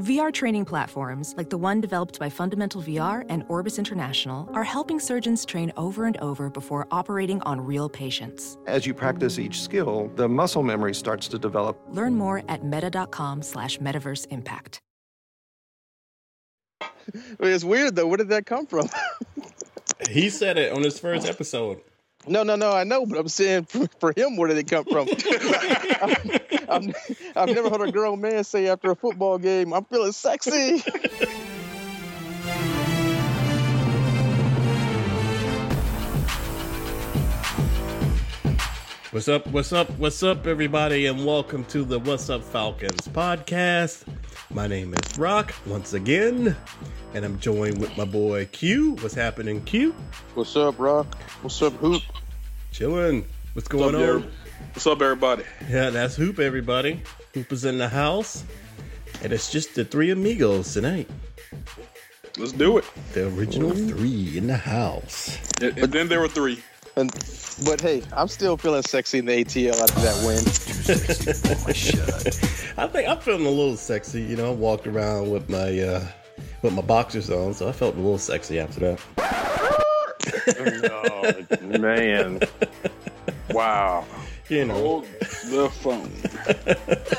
[0.00, 4.98] VR training platforms, like the one developed by Fundamental VR and Orbis International, are helping
[4.98, 8.58] surgeons train over and over before operating on real patients.
[8.66, 11.80] As you practice each skill, the muscle memory starts to develop.
[11.90, 14.80] Learn more at meta.com slash metaverse impact.
[17.38, 18.06] It's weird though.
[18.06, 18.88] Where did that come from?
[20.10, 21.80] He said it on his first episode.
[22.26, 22.72] No, no, no.
[22.72, 25.08] I know, but I'm saying for, for him, where did it come from?
[25.30, 26.94] I've, I've,
[27.36, 30.82] I've never heard a grown man say after a football game, "I'm feeling sexy."
[39.10, 39.46] What's up?
[39.46, 39.90] What's up?
[39.98, 41.06] What's up, everybody?
[41.06, 44.02] And welcome to the What's Up Falcons podcast.
[44.54, 46.56] My name is Rock once again,
[47.12, 48.92] and I'm joined with my boy Q.
[49.00, 49.92] What's happening, Q?
[50.34, 51.12] What's up, Rock?
[51.42, 52.02] What's up, Hoop?
[52.70, 53.26] Chilling.
[53.54, 54.32] What's going What's up, on?
[54.72, 55.42] What's up, everybody?
[55.68, 57.02] Yeah, that's Hoop, everybody.
[57.34, 58.44] Hoop is in the house,
[59.24, 61.10] and it's just the three amigos tonight.
[62.38, 62.84] Let's do it.
[63.12, 65.36] The original three in the house.
[65.60, 66.62] And, and then there were three.
[66.96, 67.10] And,
[67.64, 70.44] but hey, I'm still feeling sexy in the ATL after that win.
[72.78, 74.22] I think I'm feeling a little sexy.
[74.22, 76.06] You know, I walked around with my uh,
[76.62, 79.00] with my boxers on, so I felt a little sexy after that.
[80.90, 82.40] oh man!
[83.50, 84.04] Wow.
[84.48, 85.04] You know, Hold
[85.46, 86.12] the phone.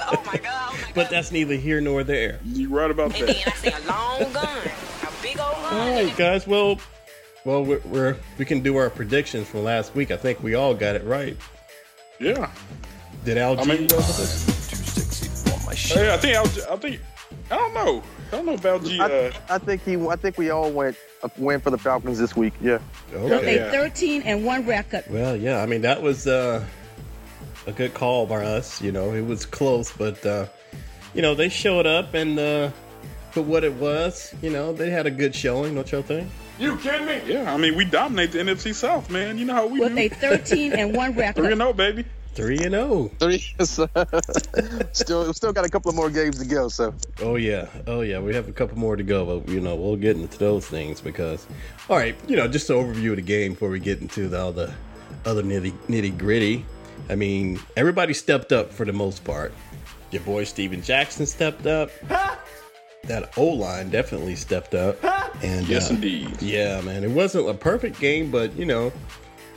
[0.08, 2.40] Oh my god, oh my but that's neither here nor there.
[2.46, 3.48] You're right about And then that.
[3.48, 4.58] I see a long gun,
[5.02, 5.74] a big old gun.
[5.74, 6.46] All right, guys.
[6.46, 6.80] Well,
[7.46, 10.12] well, we're, we're we can do our predictions from last week.
[10.12, 11.38] I think we all got it right.
[12.20, 12.50] Yeah.
[13.24, 14.56] Did Al G I mean- go with this?
[15.94, 16.42] Hey, I think I,
[16.74, 17.02] I think
[17.52, 18.02] I don't know.
[18.30, 19.00] I don't know about G.
[19.00, 19.96] I, Uh, I think he.
[20.08, 22.54] I think we all went a win for the Falcons this week.
[22.62, 22.80] Yeah.
[23.14, 23.56] Okay.
[23.56, 23.68] Yeah.
[23.68, 25.04] a 13 and 1 record.
[25.10, 25.62] Well, yeah.
[25.62, 26.64] I mean, that was uh,
[27.68, 28.82] a good call by us.
[28.82, 30.48] You know, it was close, but uh,
[31.14, 32.72] you know they showed up and uh,
[33.32, 35.76] for what it was, you know, they had a good showing.
[35.76, 36.30] Don't y'all think?
[36.60, 37.22] You kidding me?
[37.26, 37.54] Yeah.
[37.54, 39.38] I mean, we dominate the NFC South, man.
[39.38, 40.00] You know how we With do.
[40.02, 41.36] a 13 and 1 record.
[41.36, 41.52] Three record.
[41.52, 42.06] and zero, baby.
[42.34, 43.10] Three and oh.
[43.20, 43.46] Three.
[43.60, 43.64] Oh.
[44.92, 46.68] still, still got a couple of more games to go.
[46.68, 48.20] So Oh yeah, oh yeah.
[48.20, 51.00] We have a couple more to go, but you know we'll get into those things
[51.00, 51.48] because,
[51.90, 54.52] all right, you know, just an overview of the game before we get into all
[54.52, 54.74] the other
[55.26, 56.66] other nitty nitty gritty.
[57.10, 59.54] I mean, everybody stepped up for the most part.
[60.12, 61.90] Your boy Steven Jackson stepped up.
[63.04, 64.98] That O line definitely stepped up.
[65.42, 66.42] And Yes, uh, indeed.
[66.42, 68.92] yeah, man, it wasn't a perfect game, but you know,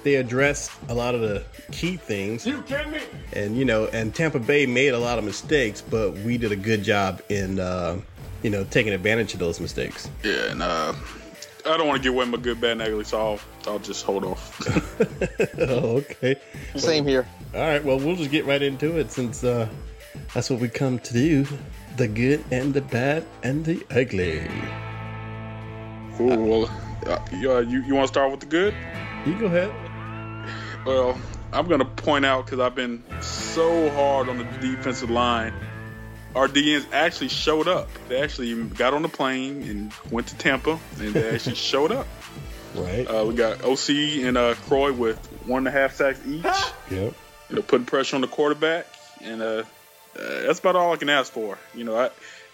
[0.04, 2.46] they addressed a lot of the key things.
[2.46, 3.00] You kidding me?
[3.32, 6.56] And you know, and Tampa Bay made a lot of mistakes, but we did a
[6.56, 8.00] good job in uh,
[8.42, 10.08] you know taking advantage of those mistakes.
[10.22, 10.94] Yeah, and uh,
[11.66, 13.40] I don't want to give away my good, bad, and ugly, so I'll,
[13.72, 14.60] I'll just hold off.
[15.58, 16.36] oh, okay.
[16.76, 17.26] same here.
[17.54, 17.84] All right.
[17.84, 19.68] Well, we'll just get right into it since uh,
[20.32, 21.46] that's what we come to do:
[21.96, 24.48] the good and the bad and the ugly.
[26.18, 26.36] Cool.
[26.36, 26.70] Well,
[27.06, 28.74] uh, you, uh, you, you want to start with the good?
[29.24, 29.72] You go ahead.
[30.84, 31.16] Well,
[31.52, 35.54] I'm going to point out because I've been so hard on the defensive line.
[36.34, 37.88] Our DNs actually showed up.
[38.08, 42.08] They actually got on the plane and went to Tampa, and they actually showed up.
[42.74, 43.04] Right.
[43.06, 46.44] Uh, we got Osi and uh, Kroy with one and a half sacks each.
[46.90, 47.14] yep.
[47.48, 48.86] You know, putting pressure on the quarterback,
[49.22, 49.62] and uh, uh,
[50.16, 51.58] that's about all I can ask for.
[51.74, 52.10] You know, I,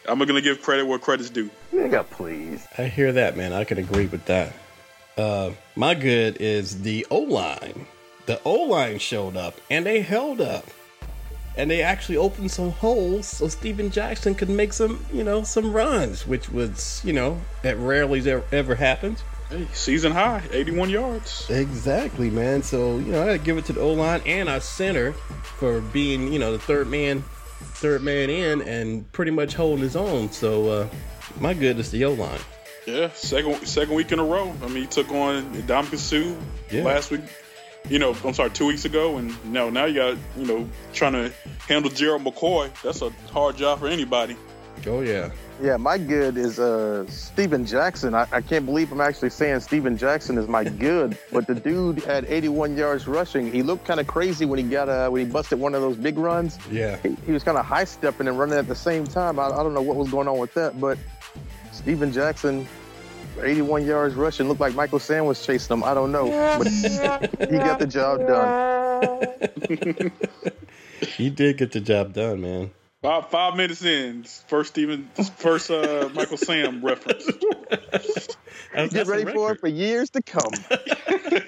[0.06, 1.50] I'm going to give credit where credit's due.
[1.74, 2.66] Nigga, please.
[2.78, 3.52] I hear that, man.
[3.52, 4.52] I can agree with that.
[5.18, 7.86] Uh, my good is the O line.
[8.26, 10.64] The O line showed up and they held up,
[11.56, 15.72] and they actually opened some holes so Steven Jackson could make some, you know, some
[15.72, 19.22] runs, which was, you know, that rarely ever, ever happens.
[19.50, 21.50] Hey, season high, 81 yards.
[21.50, 22.62] Exactly, man.
[22.62, 25.12] So you know, I got to give it to the O line and our center
[25.12, 27.22] for being, you know, the third man,
[27.60, 30.30] third man in, and pretty much holding his own.
[30.32, 30.88] So uh,
[31.40, 32.40] my good is the O line.
[32.86, 34.52] Yeah, second second week in a row.
[34.62, 36.36] I mean, he took on Ndamukong Suh
[36.70, 36.84] Yeah.
[36.84, 37.22] last week.
[37.88, 41.12] You know, I'm sorry, two weeks ago, and now now you got you know trying
[41.12, 41.32] to
[41.68, 42.70] handle Gerald McCoy.
[42.82, 44.36] That's a hard job for anybody.
[44.86, 45.30] Oh yeah.
[45.62, 48.12] Yeah, my good is uh Steven Jackson.
[48.15, 52.03] I, I can't believe I'm actually saying Steven Jackson is my good, but the dude
[52.04, 53.53] had 81 yards rushing.
[53.53, 55.97] He looked kind of crazy when he got uh when he busted one of those
[55.97, 56.59] big runs.
[56.70, 56.97] Yeah.
[57.03, 59.38] He, he was kind of high stepping and running at the same time.
[59.38, 60.98] I, I don't know what was going on with that, but
[61.84, 62.66] Steven Jackson,
[63.42, 65.84] 81 yards rushing, looked like Michael Sam was chasing him.
[65.84, 66.66] I don't know, but
[67.51, 70.10] he got the job done.
[71.04, 72.71] He did get the job done, man.
[73.03, 77.28] Five five minutes in, first Steven, first uh, Michael Sam reference.
[78.72, 80.53] That's, Get ready for it for years to come.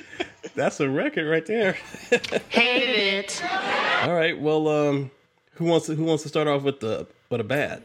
[0.54, 1.78] That's a record right there.
[2.50, 3.42] Hate it.
[4.02, 4.38] All right.
[4.38, 5.10] Well, um,
[5.52, 7.82] who wants to who wants to start off with the with a bad?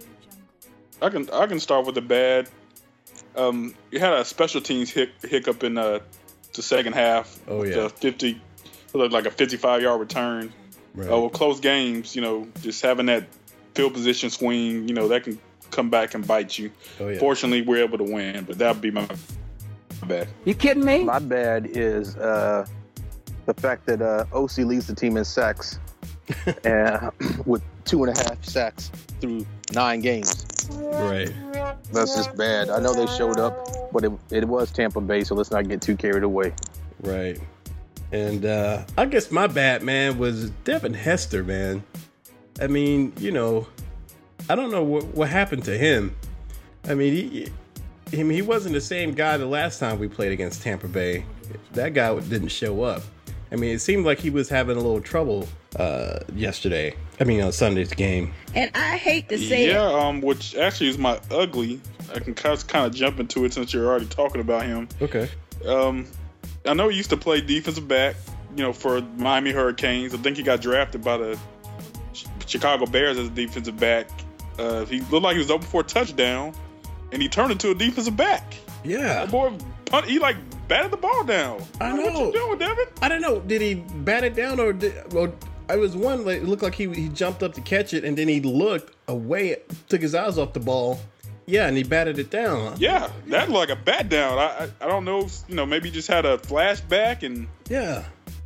[1.02, 2.50] I can I can start with the bad.
[3.36, 6.00] Um, you had a special teams hic- hiccup in uh,
[6.54, 7.40] the second half.
[7.48, 7.76] Oh, yeah.
[7.76, 8.42] the fifty,
[8.94, 10.54] it looked like a fifty-five yard return.
[10.94, 11.10] Right.
[11.10, 12.16] Oh, close games.
[12.16, 13.28] You know, just having that
[13.74, 14.88] field position swing.
[14.88, 15.40] You know, that can
[15.72, 16.72] come back and bite you.
[17.00, 17.20] Oh, yeah.
[17.20, 19.08] Fortunately, we're able to win, but that would be my
[20.06, 20.28] bad.
[20.46, 21.04] You kidding me?
[21.04, 22.68] My bad is uh,
[23.46, 25.80] the fact that uh, Osi leads the team in sacks
[26.64, 27.12] and
[27.46, 30.61] with two and a half sacks through nine games.
[30.76, 31.34] Right.
[31.92, 32.70] That's just bad.
[32.70, 35.82] I know they showed up, but it, it was Tampa Bay, so let's not get
[35.82, 36.54] too carried away.
[37.02, 37.40] Right.
[38.12, 41.84] And uh I guess my bad man was Devin Hester, man.
[42.60, 43.68] I mean, you know,
[44.50, 46.16] I don't know what, what happened to him.
[46.88, 47.50] I mean, he,
[48.12, 51.26] mean, he wasn't the same guy the last time we played against Tampa Bay.
[51.74, 53.04] That guy didn't show up.
[53.52, 55.48] I mean, it seemed like he was having a little trouble
[55.78, 56.96] uh, yesterday.
[57.20, 58.34] I mean, on Sunday's game.
[58.56, 59.96] And I hate to say yeah, it.
[59.96, 61.80] um, which actually is my ugly.
[62.14, 64.90] I can kind of jump into it since you're already talking about him.
[65.02, 65.30] Okay.
[65.66, 66.08] Um,
[66.66, 68.16] I know he used to play defensive back,
[68.56, 70.14] you know, for Miami Hurricanes.
[70.14, 71.40] I think he got drafted by the
[72.46, 74.10] Chicago Bears as a defensive back.
[74.60, 76.54] Uh, he looked like he was open for a touchdown,
[77.12, 78.54] and he turned into a defensive back.
[78.84, 79.00] Yeah.
[79.00, 80.36] That boy, punt, he like
[80.68, 81.64] batted the ball down.
[81.80, 82.04] I know.
[82.04, 82.26] What know.
[82.28, 82.86] you doing, Devin?
[83.02, 83.40] I don't know.
[83.40, 85.14] Did he bat it down or did?
[85.14, 85.34] Well,
[85.72, 86.26] I was one.
[86.26, 88.94] Like, it looked like he he jumped up to catch it, and then he looked
[89.08, 89.58] away,
[89.90, 91.00] took his eyes off the ball.
[91.48, 92.76] Yeah, and he batted it down.
[92.78, 94.38] Yeah, that like a bat down.
[94.38, 95.28] I, I I don't know.
[95.50, 98.04] You know, maybe he just had a flashback and Yeah.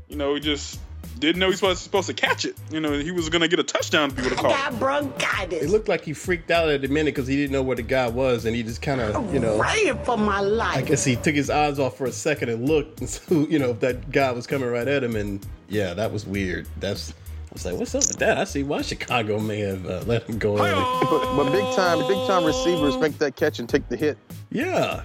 [0.08, 0.80] you know he just
[1.20, 2.56] didn't know he was supposed to catch it.
[2.72, 4.74] You know, he was gonna get a touchdown if he would have caught.
[4.74, 5.20] it.
[5.20, 7.76] Got It looked like he freaked out at the minute because he didn't know where
[7.76, 10.78] the guy was, and he just kind of, you know, Praying for my life.
[10.78, 13.60] I guess he took his eyes off for a second and looked, and so you
[13.60, 16.68] know if that guy was coming right at him, and yeah, that was weird.
[16.80, 18.38] That's I was like, what's up with that?
[18.38, 20.64] I see why Chicago may have uh, let him go in.
[20.64, 24.18] But, but big time, big time receivers make that catch and take the hit.
[24.52, 25.04] Yeah,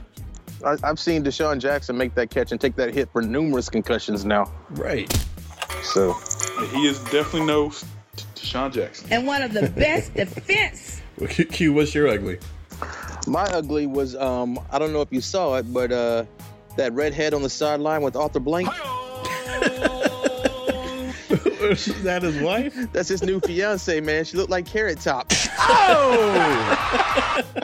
[0.64, 4.24] I, I've seen DeSean Jackson make that catch and take that hit for numerous concussions
[4.24, 4.50] now.
[4.70, 5.10] right.
[5.82, 6.12] So
[6.72, 7.68] He is definitely no
[8.36, 9.08] DeSean Jackson.
[9.10, 11.00] And one of the best defense.
[11.18, 12.38] Well, Q, Q, what's your ugly?
[13.26, 16.24] my ugly was um I don't know if you saw it, but uh
[16.76, 18.68] that red head on the sideline with Arthur Blank.
[21.60, 22.74] Is that his wife?
[22.92, 24.24] That's his new fiance, man.
[24.24, 25.30] She looked like Carrot Top.
[25.58, 27.44] Oh!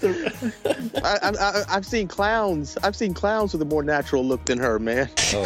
[1.04, 2.76] I, I, I, I've seen clowns.
[2.82, 5.10] I've seen clowns with a more natural look than her, man.
[5.34, 5.44] Oh!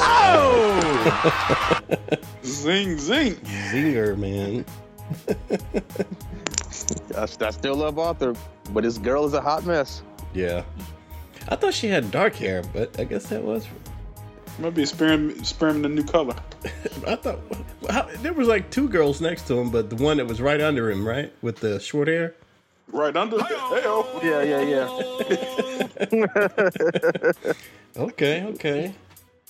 [0.81, 2.17] oh!
[2.45, 3.35] Zing zing.
[3.35, 4.65] Zinger, man.
[7.17, 8.35] I, I still love Arthur,
[8.71, 10.03] but his girl is a hot mess.
[10.35, 10.65] Yeah.
[11.49, 13.67] I thought she had dark hair, but I guess that was.
[14.59, 16.37] Might be experimenting experimenting a new color.
[17.09, 17.41] I thought
[17.91, 20.61] how, there was like two girls next to him, but the one that was right
[20.61, 22.35] under him, right, with the short hair.
[22.95, 23.39] Right under.
[23.39, 24.21] The hell.
[24.23, 24.63] Yeah, yeah,
[27.43, 27.53] yeah.
[27.97, 28.93] Okay, okay.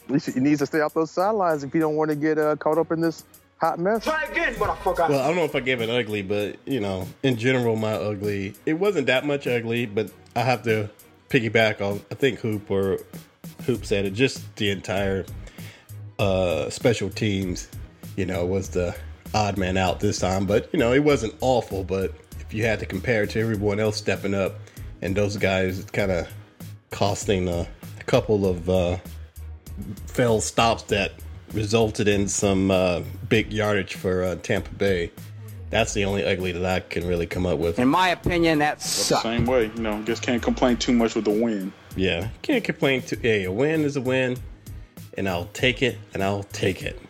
[0.06, 2.76] he needs to stay off those sidelines if you don't want to get uh, caught
[2.76, 3.24] up in this
[3.58, 4.04] hot mess.
[4.04, 5.08] Try again, motherfucker.
[5.08, 7.92] Well, I don't know if I gave it ugly, but you know, in general, my
[7.92, 8.54] ugly.
[8.66, 10.90] It wasn't that much ugly, but I have to
[11.30, 12.00] piggyback on.
[12.10, 12.98] I think Hoop or
[13.64, 14.12] Hoop said it.
[14.12, 15.24] Just the entire
[16.18, 17.68] uh, special teams,
[18.16, 18.94] you know, was the
[19.34, 20.46] odd man out this time.
[20.46, 21.82] But you know, it wasn't awful.
[21.82, 22.23] But if
[22.54, 24.54] you had to compare it to everyone else stepping up,
[25.02, 26.28] and those guys kind of
[26.90, 27.66] costing a,
[28.00, 28.96] a couple of uh,
[30.06, 31.12] failed stops that
[31.52, 35.10] resulted in some uh, big yardage for uh, Tampa Bay.
[35.70, 37.80] That's the only ugly that I can really come up with.
[37.80, 39.22] In my opinion, that The sucks.
[39.24, 39.72] same way.
[39.74, 41.72] You know, just can't complain too much with the win.
[41.96, 43.02] Yeah, can't complain.
[43.02, 44.36] To hey, a win is a win,
[45.18, 47.00] and I'll take it, and I'll take it.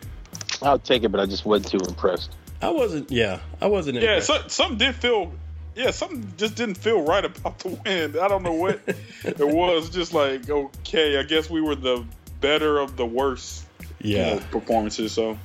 [0.63, 2.31] I'll take it, but I just wasn't too impressed.
[2.61, 3.11] I wasn't.
[3.11, 3.97] Yeah, I wasn't.
[3.97, 4.27] Yeah, impressed.
[4.27, 5.33] so, something did feel.
[5.75, 8.17] Yeah, something just didn't feel right about the win.
[8.19, 8.79] I don't know what
[9.23, 9.89] it was.
[9.89, 12.05] Just like okay, I guess we were the
[12.39, 13.65] better of the worst
[14.01, 15.11] you yeah, know, performances.
[15.11, 15.37] So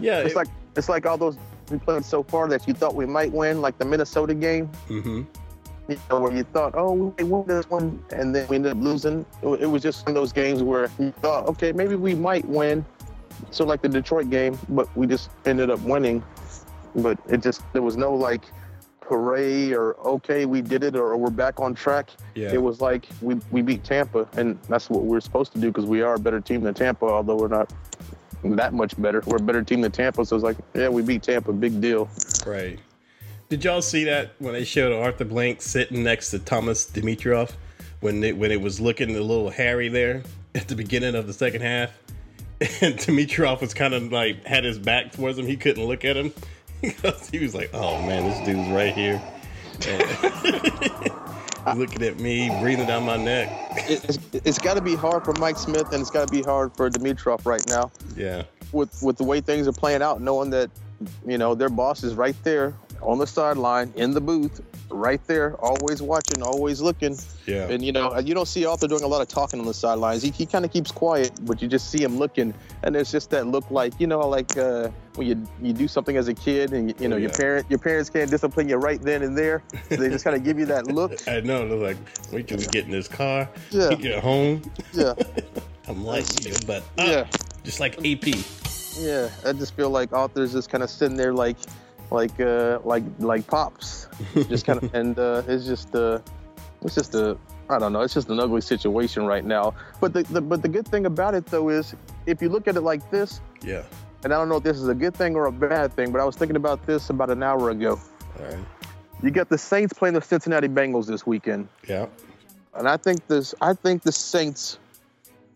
[0.00, 0.20] yeah.
[0.20, 1.36] It's like it's like all those
[1.70, 4.66] we played so far that you thought we might win, like the Minnesota game.
[4.86, 5.22] hmm
[5.88, 8.78] You know, where you thought, oh, we won this one, and then we ended up
[8.78, 9.24] losing.
[9.42, 12.44] It it was just one of those games where you thought, okay, maybe we might
[12.46, 12.84] win.
[13.50, 16.22] So like the Detroit game, but we just ended up winning.
[16.94, 18.42] But it just there was no like
[19.06, 22.10] hooray or okay we did it or we're back on track.
[22.34, 22.52] Yeah.
[22.52, 25.84] It was like we, we beat Tampa and that's what we're supposed to do because
[25.84, 27.72] we are a better team than Tampa, although we're not
[28.42, 29.22] that much better.
[29.26, 32.08] We're a better team than Tampa, so it's like yeah we beat Tampa, big deal.
[32.46, 32.78] Right.
[33.48, 37.52] Did y'all see that when they showed Arthur Blank sitting next to Thomas Dimitroff
[38.00, 40.22] when it when it was looking a little hairy there
[40.54, 41.90] at the beginning of the second half,
[42.60, 45.46] and Dimitroff was kind of like had his back towards him.
[45.46, 46.32] He couldn't look at him
[46.82, 49.20] because he was like, "Oh man, this dude's right here."
[51.74, 53.48] Looking at me, breathing down my neck.
[53.88, 56.42] It, it's it's got to be hard for Mike Smith, and it's got to be
[56.42, 58.42] hard for Dimitroff right now Yeah.
[58.72, 60.70] with with the way things are playing out, knowing that
[61.26, 65.54] you know their boss is right there on the sideline in the booth, right there,
[65.56, 67.16] always watching, always looking.
[67.46, 67.68] Yeah.
[67.68, 70.22] And you know, you don't see Arthur doing a lot of talking on the sidelines.
[70.22, 73.30] He, he kind of keeps quiet, but you just see him looking, and there's just
[73.30, 76.72] that look like you know, like uh, when you you do something as a kid,
[76.72, 79.36] and you, you know Oh, your parent your parents can't discipline you right then and
[79.36, 79.62] there.
[79.88, 81.12] So they just kind of give you that look.
[81.28, 81.68] I know.
[81.68, 81.98] They're like,
[82.32, 83.94] we can get in this car, Yeah.
[83.94, 84.62] get home.
[84.92, 85.14] Yeah,
[85.88, 87.26] I'm like you, but uh, yeah,
[87.64, 88.26] just like AP.
[88.98, 89.28] yeah.
[89.44, 91.56] I just feel like Arthur's just kind of sitting there like
[92.14, 94.08] like uh like like pops,
[94.48, 96.18] just kind of, and uh, it's just uh
[96.82, 97.36] it's just a
[97.70, 98.02] I don't know.
[98.02, 99.74] It's just an ugly situation right now.
[100.00, 101.94] But the, the but the good thing about it though is
[102.26, 103.82] if you look at it like this, Yeah.
[104.22, 106.20] and I don't know if this is a good thing or a bad thing, but
[106.20, 107.98] I was thinking about this about an hour ago.
[108.38, 108.58] All right.
[109.22, 112.06] You got the Saints playing the Cincinnati Bengals this weekend, Yeah.
[112.74, 114.78] and I think this I think the Saints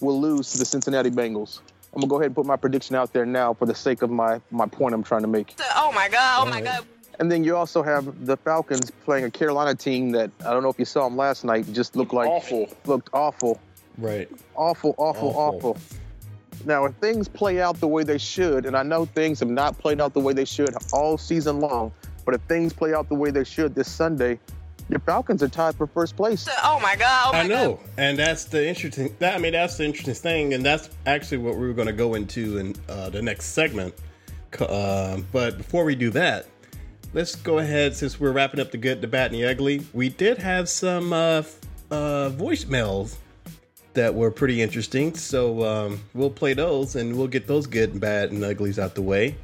[0.00, 1.60] will lose to the Cincinnati Bengals.
[1.92, 4.10] I'm gonna go ahead and put my prediction out there now for the sake of
[4.10, 5.54] my my point I'm trying to make.
[5.88, 6.84] Oh my god, oh my god.
[7.18, 10.68] And then you also have the Falcons playing a Carolina team that I don't know
[10.68, 12.68] if you saw them last night, just looked like Awful.
[12.84, 13.58] looked awful.
[13.96, 14.28] Right.
[14.54, 15.70] awful, awful, Awful.
[15.70, 15.78] awful.
[16.66, 19.78] Now, if things play out the way they should, and I know things have not
[19.78, 21.90] played out the way they should all season long,
[22.26, 24.38] but if things play out the way they should this Sunday,
[24.90, 26.46] your Falcons are tied for first place.
[26.62, 29.14] Oh my god, oh my I know, and that's the interesting.
[29.20, 31.92] That I mean, that's the interesting thing, and that's actually what we were going to
[31.94, 33.94] go into in uh, the next segment.
[34.60, 36.46] Uh, but before we do that,
[37.12, 37.94] let's go ahead.
[37.94, 41.12] Since we're wrapping up the good, the bad, and the ugly, we did have some
[41.12, 41.42] uh,
[41.90, 43.16] uh, voicemails
[43.94, 45.14] that were pretty interesting.
[45.14, 48.94] So um, we'll play those, and we'll get those good and bad and uglies out
[48.94, 49.36] the way.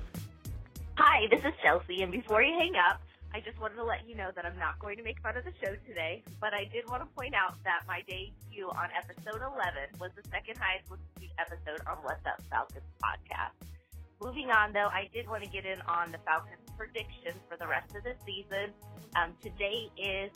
[0.96, 3.00] Hi, this is Chelsea, and before you hang up,
[3.34, 5.44] I just wanted to let you know that I'm not going to make fun of
[5.44, 9.42] the show today, but I did want to point out that my debut on episode
[9.42, 13.73] 11 was the second highest listened episode on What's Up Falcons podcast.
[14.22, 17.66] Moving on, though, I did want to get in on the Falcons predictions for the
[17.66, 18.72] rest of the season.
[19.16, 20.30] Um, today is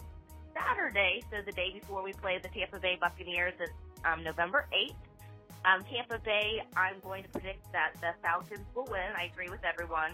[0.55, 3.73] Saturday, so the day before we play the Tampa Bay Buccaneers, it's
[4.05, 4.95] um, November 8th.
[5.65, 9.11] Um, Tampa Bay, I'm going to predict that the Falcons will win.
[9.17, 10.13] I agree with everyone.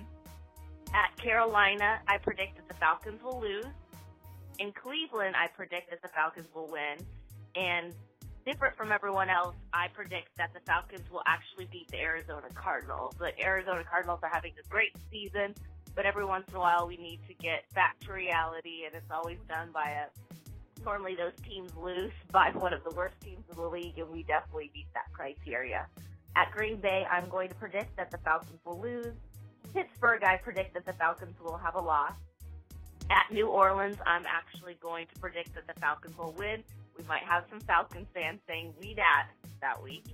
[0.92, 3.66] At Carolina, I predict that the Falcons will lose.
[4.58, 7.04] In Cleveland, I predict that the Falcons will win.
[7.56, 7.94] And
[8.44, 13.14] different from everyone else, I predict that the Falcons will actually beat the Arizona Cardinals.
[13.18, 15.54] The Arizona Cardinals are having a great season,
[15.94, 19.10] but every once in a while we need to get back to reality, and it's
[19.10, 23.56] always done by a normally those teams lose by one of the worst teams in
[23.56, 25.86] the league, and we definitely meet that criteria.
[26.36, 29.14] At Green Bay, I'm going to predict that the Falcons will lose.
[29.72, 32.12] Pittsburgh, I predict that the Falcons will have a loss.
[33.10, 36.64] At New Orleans, I'm actually going to predict that the Falcons will win.
[36.96, 39.28] We might have some Falcons fans saying we that
[39.60, 40.04] that week.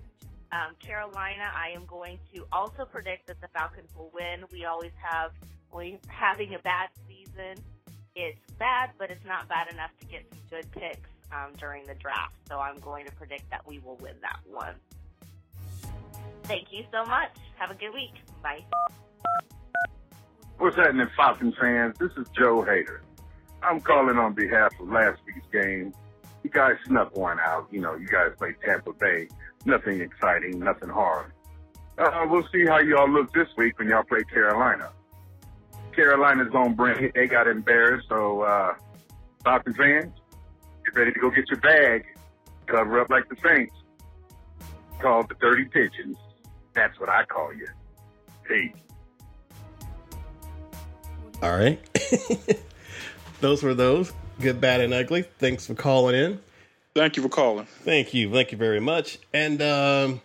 [0.53, 4.45] Um, Carolina, I am going to also predict that the Falcons will win.
[4.53, 5.31] We always have,
[5.73, 7.63] we having a bad season.
[8.17, 11.95] It's bad, but it's not bad enough to get some good picks um, during the
[11.95, 12.35] draft.
[12.49, 14.75] So I'm going to predict that we will win that one.
[16.45, 17.31] Thank you so much.
[17.57, 18.15] Have a good week.
[18.43, 18.65] Bye.
[20.59, 21.97] What's happening, Falcons fans?
[21.99, 23.01] This is Joe Hader.
[23.63, 25.95] I'm calling on behalf of last week's game.
[26.43, 27.69] You guys snuck one out.
[27.71, 29.29] You know, you guys played Tampa Bay.
[29.65, 31.33] Nothing exciting, nothing hard.
[31.99, 34.91] Uh, we'll see how y'all look this week when y'all play Carolina.
[35.95, 37.13] Carolina's bring it.
[37.15, 38.75] They got embarrassed, so uh,
[39.45, 40.13] Falcons fans,
[40.87, 42.07] get ready to go get your bag,
[42.67, 43.75] cover up like the Saints.
[45.01, 46.17] Called the Dirty Pigeons.
[46.75, 47.67] That's what I call you.
[48.47, 48.73] Peace.
[51.43, 51.81] All right.
[53.41, 55.23] those were those good, bad, and ugly.
[55.39, 56.41] Thanks for calling in.
[56.95, 57.67] Thank you for calling.
[57.85, 58.33] Thank you.
[58.33, 59.19] Thank you very much.
[59.33, 60.21] And um,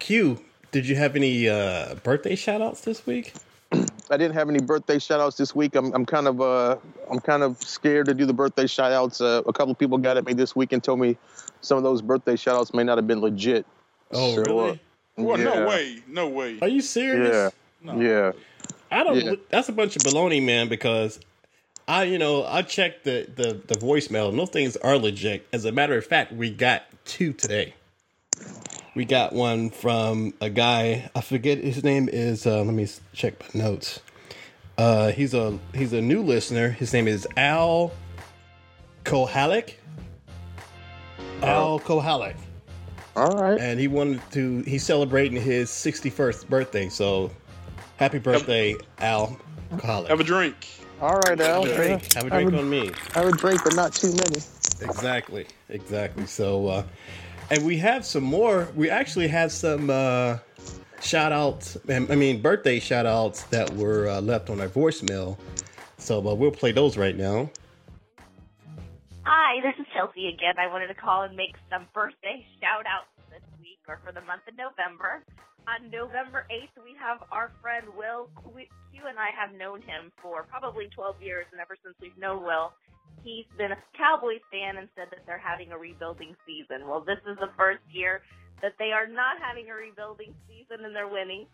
[0.00, 3.32] Q, did you have any uh, birthday shout outs this week?
[3.72, 5.76] I didn't have any birthday shout outs this week.
[5.76, 6.76] I'm, I'm kind of uh,
[7.10, 9.20] I'm kind of scared to do the birthday shout outs.
[9.20, 11.16] Uh, a couple of people got at me this week and told me
[11.60, 13.64] some of those birthday shout outs may not have been legit.
[14.10, 14.80] Oh, So, uh, really?
[15.16, 15.44] Well, yeah.
[15.44, 16.58] no way, no way.
[16.60, 17.52] Are you serious?
[17.84, 17.96] Yeah.
[17.96, 18.32] Yeah.
[18.90, 19.16] I don't.
[19.16, 19.34] Yeah.
[19.50, 20.68] That's a bunch of baloney, man.
[20.68, 21.20] Because
[21.86, 25.46] I, you know, I checked the the the voicemail, those things are legit.
[25.52, 27.74] As a matter of fact, we got two today.
[28.94, 31.10] We got one from a guy.
[31.14, 32.46] I forget his name is.
[32.46, 34.00] Uh, let me check my notes.
[34.78, 36.70] Uh, he's a he's a new listener.
[36.70, 37.92] His name is Al
[39.04, 39.74] Kohalik.
[41.42, 42.36] Al Kohalik.
[43.16, 43.60] All right.
[43.60, 44.62] And he wanted to.
[44.62, 46.88] He's celebrating his 61st birthday.
[46.88, 47.30] So,
[47.96, 49.38] happy birthday, Al
[49.72, 50.08] Kohalik.
[50.08, 50.66] Have a drink.
[51.04, 51.64] All right, Al.
[51.64, 52.12] Have a drink.
[52.14, 52.90] Have a drink on me.
[53.12, 54.38] Have a drink, but not too many.
[54.80, 56.24] Exactly, exactly.
[56.24, 56.82] So, uh,
[57.50, 58.72] and we have some more.
[58.74, 60.38] We actually have some uh,
[61.02, 61.76] shout outs.
[61.90, 65.36] I mean, birthday shout outs that were uh, left on our voicemail.
[65.98, 67.50] So uh, we'll play those right now.
[69.24, 70.54] Hi, this is Chelsea again.
[70.58, 74.22] I wanted to call and make some birthday shout outs this week or for the
[74.22, 75.22] month of November.
[75.64, 78.28] On November 8th, we have our friend Will.
[78.44, 82.44] Q and I have known him for probably 12 years, and ever since we've known
[82.44, 82.76] Will,
[83.24, 86.84] he's been a Cowboys fan and said that they're having a rebuilding season.
[86.84, 88.20] Well, this is the first year
[88.60, 91.48] that they are not having a rebuilding season and they're winning.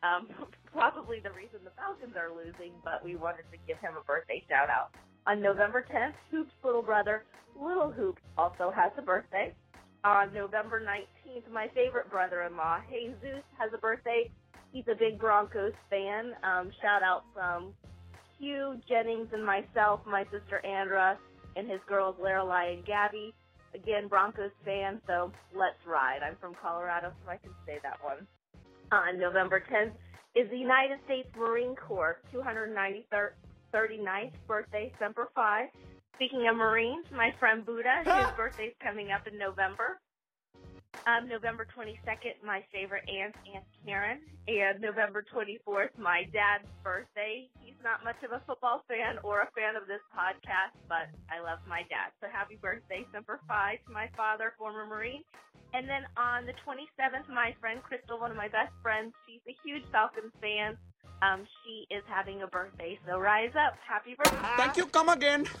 [0.00, 0.32] Um,
[0.72, 4.40] probably the reason the Falcons are losing, but we wanted to give him a birthday
[4.48, 4.96] shout out.
[5.28, 7.28] On November 10th, Hoop's little brother,
[7.60, 9.52] Little Hoop, also has a birthday.
[10.02, 14.30] On November 19th, my favorite brother-in-law, Jesus, has a birthday.
[14.72, 16.32] He's a big Broncos fan.
[16.42, 17.74] Um, shout out from
[18.38, 21.18] Hugh Jennings and myself, my sister Andra,
[21.54, 23.34] and his girls Lorelai and Gabby.
[23.74, 26.20] Again, Broncos fan, so let's ride.
[26.24, 28.26] I'm from Colorado, so I can say that one.
[28.92, 29.92] On November 10th
[30.34, 33.32] is the United States Marine Corps 293rd
[33.74, 35.68] 39th birthday, Semper Fi.
[36.20, 40.04] Speaking of Marines, my friend Buddha, his birthday's coming up in November.
[41.08, 44.20] Um, November 22nd, my favorite aunt, Aunt Karen.
[44.44, 47.48] And November 24th, my dad's birthday.
[47.64, 51.40] He's not much of a football fan or a fan of this podcast, but I
[51.40, 52.12] love my dad.
[52.20, 55.24] So happy birthday, Semper Fi, to my father, former Marine.
[55.72, 59.56] And then on the 27th, my friend Crystal, one of my best friends, she's a
[59.64, 60.76] huge Falcons fan.
[61.22, 63.74] Um, she is having a birthday, so rise up.
[63.86, 64.38] Happy birthday.
[64.56, 64.86] Thank you.
[64.86, 65.46] Come again.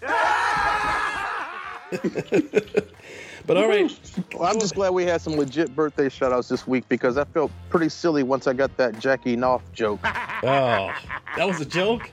[3.46, 3.90] But all right,
[4.34, 7.24] Well, I'm just glad we had some legit birthday shout outs this week because I
[7.24, 9.98] felt pretty silly once I got that Jackie Knopf joke.
[10.04, 10.92] oh,
[11.36, 12.10] that was a joke.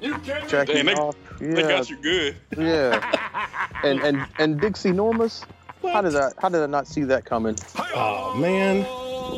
[0.47, 1.15] Jackie Damn, they- Knopf.
[1.39, 1.67] They Yeah.
[1.67, 2.35] got you good.
[2.57, 3.49] Yeah.
[3.83, 5.43] And and and Dixie Normus.
[5.83, 7.55] How did I how did I not see that coming?
[7.93, 8.83] Oh man,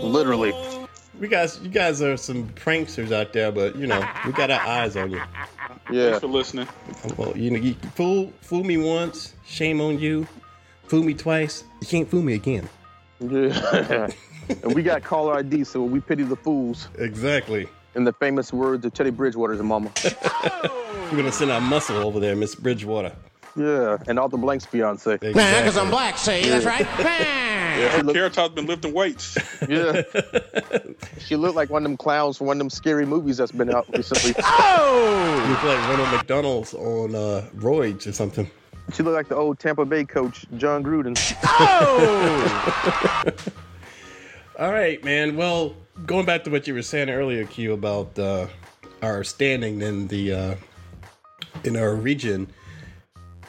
[0.02, 0.54] Literally.
[1.20, 4.62] We guys, you guys are some pranksters out there, but you know we got our
[4.62, 5.22] eyes on you.
[5.92, 6.12] Yeah.
[6.12, 6.68] Thanks for listening.
[7.04, 10.28] Oh, well, you know, you fool fool me once, shame on you.
[10.88, 12.68] Fool me twice, you can't fool me again.
[13.20, 14.10] Yeah.
[14.64, 16.88] and we got caller ID, so we pity the fools.
[16.98, 17.68] Exactly.
[17.96, 19.92] In the famous words of Teddy Bridgewater's mama.
[20.04, 23.14] We're gonna send our muscle over there, Miss Bridgewater.
[23.56, 23.98] Yeah.
[24.08, 25.16] And all the blanks fiance.
[25.22, 25.82] Exactly.
[25.82, 26.48] I'm black, see?
[26.48, 26.88] That's right.
[27.80, 29.38] Yeah, her Carrot Top's been lifting weights.
[29.68, 30.02] Yeah.
[31.20, 33.74] she looked like one of them clowns from one of them scary movies that's been
[33.74, 34.34] out recently.
[34.90, 38.50] You look like Ronald McDonald's on uh, roids or something.
[38.94, 41.18] She looked like the old Tampa Bay coach, Jon Gruden.
[41.44, 43.34] Oh.
[44.60, 45.36] All right, man.
[45.38, 48.48] Well, going back to what you were saying earlier, Q, about uh,
[49.02, 50.56] our standing in the uh,
[51.64, 52.48] in our region.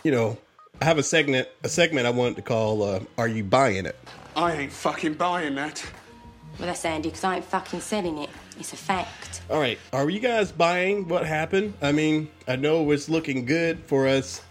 [0.04, 0.38] You know,
[0.80, 3.98] I have a segment a segment I wanted to call uh, "Are You Buying It?"
[4.36, 5.84] I ain't fucking buying that.
[6.58, 8.30] Well, that's Andy, because I ain't fucking selling it.
[8.58, 9.40] It's a fact.
[9.48, 11.74] All right, are you guys buying what happened?
[11.80, 14.42] I mean, I know it's looking good for us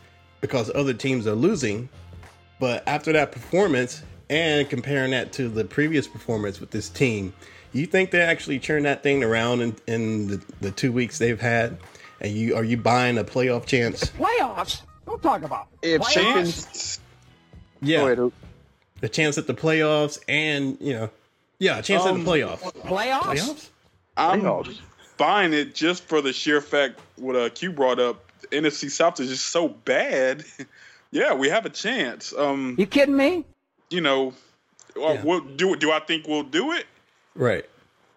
[0.42, 1.90] because other teams are losing,
[2.60, 7.34] but after that performance and comparing that to the previous performance with this team,
[7.74, 11.40] you think they actually turned that thing around in, in the, the two weeks they've
[11.40, 11.78] had?
[12.22, 14.06] And you are you buying a playoff chance?
[14.06, 14.82] Playoffs?
[15.06, 15.68] Don't talk about.
[15.82, 17.00] If they can, Chance.
[17.82, 18.34] Yeah, Go ahead, Hoop.
[19.02, 21.10] The chance at the playoffs, and you know,
[21.60, 22.60] yeah, a chance Um, at the playoffs.
[22.82, 23.22] Playoffs?
[23.22, 23.70] Playoffs?
[24.18, 24.78] I'm Playoffs.
[25.18, 28.24] buying it just for the sheer fact what uh, Q brought up.
[28.42, 30.44] The NFC South is just so bad.
[31.12, 32.34] yeah, we have a chance.
[32.34, 33.46] Um, You kidding me?
[33.90, 34.34] you know,
[34.98, 35.24] uh, Yeah.
[35.24, 35.80] we'll do it.
[35.80, 36.86] Do I think we'll do it?
[37.36, 37.66] Right.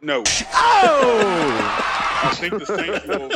[0.01, 0.23] No.
[0.55, 2.23] Oh!
[2.25, 3.31] I think the Saints will.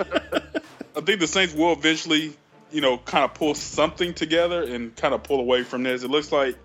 [0.96, 2.32] I think the Saints will eventually,
[2.72, 6.02] you know, kind of pull something together and kind of pull away from this.
[6.02, 6.56] It looks like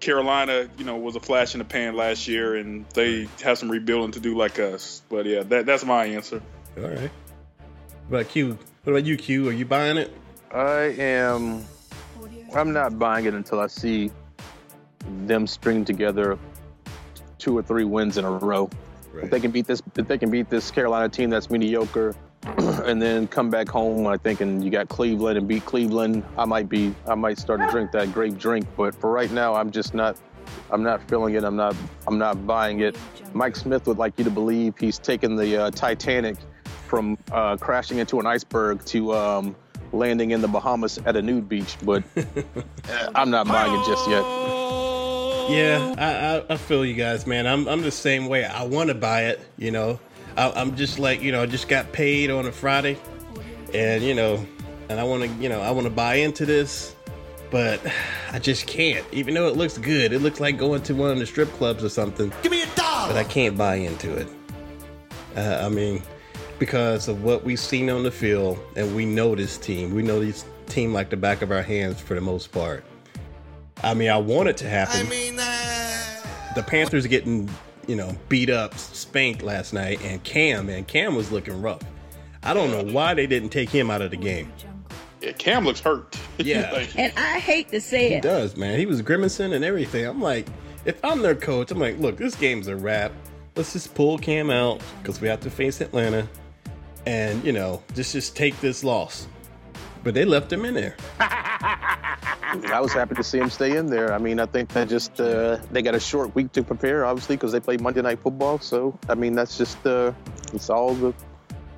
[0.00, 3.70] Carolina, you know, was a flash in the pan last year, and they have some
[3.70, 5.02] rebuilding to do like us.
[5.08, 6.40] But yeah, that, that's my answer.
[6.76, 7.10] All right.
[8.08, 8.58] What about Q?
[8.84, 9.48] What about you, Q?
[9.48, 10.12] Are you buying it?
[10.52, 11.64] I am.
[12.54, 14.10] I'm not buying it until I see
[15.26, 16.38] them string together
[17.38, 18.70] two or three wins in a row.
[19.14, 22.14] If they can beat this, if they can beat this Carolina team that's mediocre,
[22.84, 26.44] and then come back home, I think, and you got Cleveland and beat Cleveland, I
[26.44, 28.66] might be, I might start to drink that grape drink.
[28.76, 30.16] But for right now, I'm just not,
[30.70, 31.44] I'm not feeling it.
[31.44, 32.96] I'm not, I'm not buying it.
[33.34, 36.36] Mike Smith would like you to believe he's taken the uh, Titanic
[36.86, 39.56] from uh, crashing into an iceberg to um,
[39.92, 42.22] landing in the Bahamas at a nude beach, but uh,
[43.14, 44.24] I'm not buying it just yet.
[45.50, 47.46] Yeah, I, I, I feel you guys, man.
[47.46, 48.44] I'm I'm the same way.
[48.44, 49.98] I want to buy it, you know.
[50.38, 52.96] I, I'm just like you know, I just got paid on a Friday,
[53.74, 54.46] and you know,
[54.88, 56.94] and I want to, you know, I want to buy into this,
[57.50, 57.80] but
[58.32, 59.04] I just can't.
[59.12, 61.82] Even though it looks good, it looks like going to one of the strip clubs
[61.82, 62.32] or something.
[62.42, 63.08] Give me a dollar.
[63.08, 64.28] But I can't buy into it.
[65.36, 66.02] Uh, I mean,
[66.58, 69.94] because of what we've seen on the field, and we know this team.
[69.94, 72.84] We know this team like the back of our hands for the most part.
[73.82, 75.06] I mean, I want it to happen.
[75.06, 77.48] I mean, uh, the Panthers getting,
[77.88, 81.82] you know, beat up, spanked last night, and Cam, man, Cam was looking rough.
[82.44, 84.52] I don't know why they didn't take him out of the game.
[85.20, 86.16] Yeah, Cam looks hurt.
[86.38, 86.70] Yeah.
[86.72, 88.22] Like, And I hate to say He it.
[88.22, 88.78] does, man.
[88.78, 90.04] He was grimacing and everything.
[90.06, 90.46] I'm like,
[90.84, 93.10] if I'm their coach, I'm like, look, this game's a wrap.
[93.56, 96.28] Let's just pull Cam out because we have to face Atlanta,
[97.06, 99.26] and you know, just just take this loss.
[100.04, 100.94] But they left him in there.
[101.60, 104.12] I was happy to see him stay in there.
[104.12, 107.36] I mean, I think that just uh, they got a short week to prepare, obviously,
[107.36, 108.58] because they play Monday Night Football.
[108.58, 110.12] So, I mean, that's just uh,
[110.52, 111.12] it's all the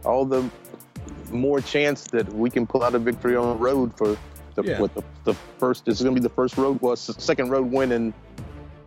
[0.04, 0.48] all the
[1.30, 4.16] more chance that we can pull out a victory on the road for
[4.54, 4.80] the, Yeah.
[4.80, 5.84] with the, the first.
[5.84, 8.14] This is going to be the first road, well, second road win in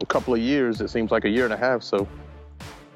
[0.01, 0.81] a couple of years.
[0.81, 1.83] It seems like a year and a half.
[1.83, 2.07] So,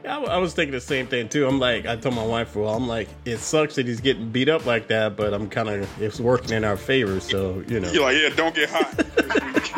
[0.07, 1.47] I, I was thinking the same thing too.
[1.47, 3.99] I'm like, I told my wife for a while, I'm like, it sucks that he's
[4.01, 7.19] getting beat up like that, but I'm kind of, it's working in our favor.
[7.19, 8.93] So you know, you're like, yeah, don't get hot.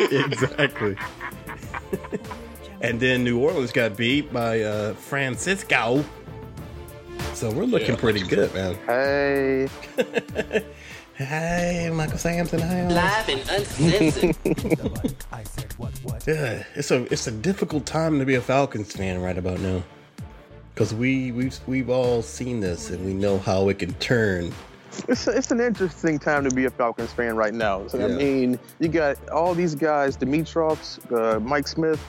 [0.12, 0.96] exactly.
[2.80, 6.04] and then New Orleans got beat by uh, Francisco.
[7.34, 7.96] So we're looking Yeah.
[7.96, 8.74] pretty good, man.
[8.86, 9.68] hey,
[11.14, 12.60] Hey, Michael Sampson.
[12.60, 12.82] Hi.
[12.84, 12.90] all.
[12.92, 14.36] Live and uncensored.
[16.26, 19.82] Yeah, it's a it's a difficult time to be a Falcons fan right about now,
[20.80, 24.50] because we we've we've all seen this and we know how it can turn.
[25.08, 27.86] it's it's an interesting time to be a Falcons fan right now.
[27.86, 32.00] So, I mean, you got all these guys: Dimitroffs, uh, Mike Smith,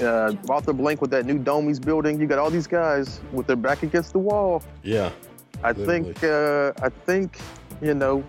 [0.00, 2.18] uh, Arthur Blank with that new dome he's building.
[2.18, 4.62] You got all these guys with their back against the wall.
[4.82, 5.10] Yeah,
[5.62, 7.38] I think uh, I think
[7.82, 8.24] you know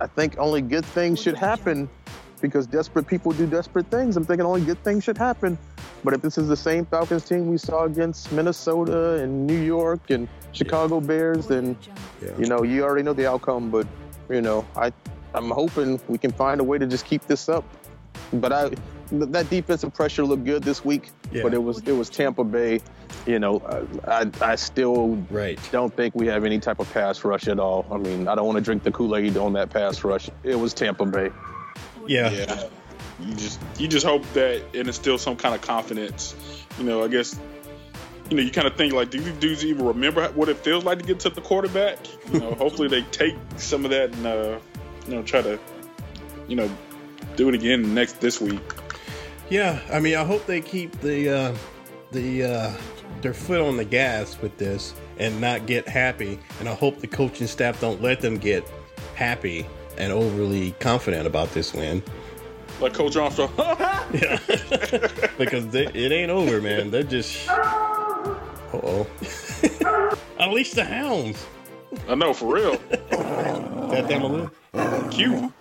[0.00, 1.90] I think only good things should happen
[2.40, 4.16] because desperate people do desperate things.
[4.16, 5.58] I'm thinking only good things should happen.
[6.04, 10.10] But if this is the same Falcons team we saw against Minnesota and New York
[10.10, 11.76] and Chicago Bears, then
[12.22, 12.30] Yeah.
[12.38, 13.70] you know you already know the outcome.
[13.70, 13.86] But
[14.28, 14.92] you know I
[15.34, 17.64] I'm hoping we can find a way to just keep this up.
[18.32, 18.70] But I
[19.12, 21.10] that defensive pressure looked good this week.
[21.32, 21.42] Yeah.
[21.42, 22.80] But it was it was Tampa Bay.
[23.26, 23.62] You know
[24.06, 25.58] I I, I still right.
[25.72, 27.86] don't think we have any type of pass rush at all.
[27.90, 30.28] I mean, I don't want to drink the Kool-Aid on that pass rush.
[30.44, 31.30] It was Tampa Bay.
[32.06, 32.68] Yeah, yeah,
[33.20, 36.34] you just you just hope that it instills some kind of confidence.
[36.78, 37.38] You know, I guess.
[38.28, 40.82] You know, you kind of think like, do these dudes even remember what it feels
[40.82, 41.98] like to get to the quarterback?
[42.32, 44.58] You know, hopefully they take some of that and uh,
[45.06, 45.60] you know try to,
[46.48, 46.68] you know,
[47.36, 48.60] do it again next this week.
[49.48, 49.78] yeah.
[49.92, 51.54] I mean, I hope they keep the uh,
[52.10, 52.72] the uh,
[53.20, 56.38] their foot on the gas with this and not get happy.
[56.60, 58.68] And I hope the coaching staff don't let them get
[59.14, 59.66] happy
[59.98, 62.02] and overly confident about this win.
[62.80, 64.38] Like Coach Armstrong, Yeah,
[65.38, 66.90] because they, it ain't over, man.
[66.90, 67.48] They're just.
[67.48, 68.34] Uh
[68.74, 69.06] oh.
[70.40, 71.46] Unleash the hounds.
[72.08, 72.76] I know for real.
[73.10, 74.50] That damn Lou?
[75.10, 75.52] Q,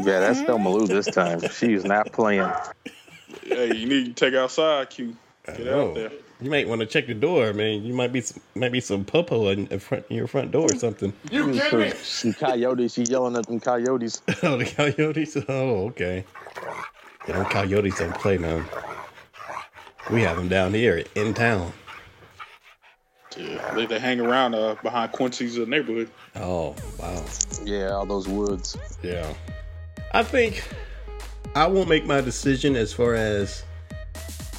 [0.00, 1.40] Yeah, that's Thelma Lou this time.
[1.48, 2.50] She's not playing.
[3.44, 4.90] hey, you need to take outside.
[4.90, 5.88] Q, get know.
[5.90, 6.10] out there.
[6.40, 7.82] You might want to check the door, man.
[7.82, 10.76] You might be some, might be some popo in, in front your front door or
[10.76, 11.12] something.
[11.32, 11.90] You kidding me?
[11.90, 12.94] Some, some coyotes.
[12.94, 14.22] She's yelling at them coyotes.
[14.42, 15.36] Oh, the coyotes.
[15.48, 16.24] Oh, okay.
[17.26, 18.64] Yeah, them coyotes don't play, man.
[20.10, 21.72] We have them down here in town.
[23.36, 26.10] Yeah, they, they hang around uh, behind Quincy's uh, neighborhood.
[26.36, 27.24] Oh, wow.
[27.64, 28.76] Yeah, all those woods.
[29.02, 29.34] Yeah.
[30.14, 30.66] I think
[31.54, 33.64] I won't make my decision as far as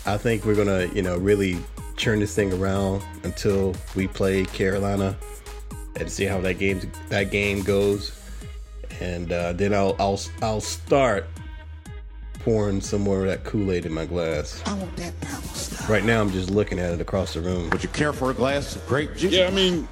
[0.10, 1.58] I think we're gonna, you know, really
[1.96, 5.16] turn this thing around until we play Carolina
[5.98, 8.20] and see how that game that game goes,
[9.00, 11.28] and uh, then I'll I'll I'll start
[12.40, 14.64] pouring some more of that Kool Aid in my glass.
[14.66, 15.90] I want that power stuff.
[15.90, 17.70] Right now, I'm just looking at it across the room.
[17.70, 19.34] Would you care for a glass of grape juice?
[19.34, 19.88] Yeah, I mean,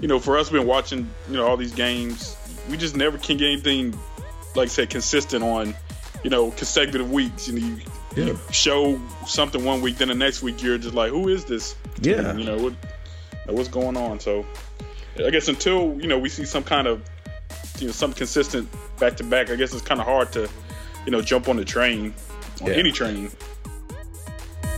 [0.00, 2.36] you know, for us been watching, you know, all these games,
[2.70, 3.98] we just never can get anything,
[4.54, 5.74] like I said, consistent on,
[6.22, 7.48] you know, consecutive weeks.
[7.48, 7.76] You know, you,
[8.16, 8.34] Yeah.
[8.52, 11.74] show something one week, then the next week you're just like, who is this?
[12.00, 12.32] Yeah.
[12.32, 12.38] team?
[12.40, 12.74] You know, what,
[13.46, 14.20] what's going on?
[14.20, 14.44] So,
[15.18, 17.02] I guess until, you know, we see some kind of,
[17.78, 20.48] you know, some consistent back to back, I guess it's kind of hard to,
[21.04, 22.14] you know, jump on the train,
[22.60, 22.74] on Yeah.
[22.74, 23.30] any train.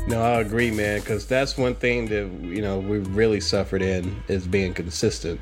[0.07, 4.23] No, I agree, man, because that's one thing that you know we really suffered in
[4.29, 5.41] is being consistent.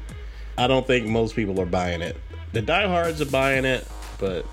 [0.57, 2.17] I don't think most people are buying it.
[2.53, 3.87] The diehards are buying it,
[4.19, 4.47] but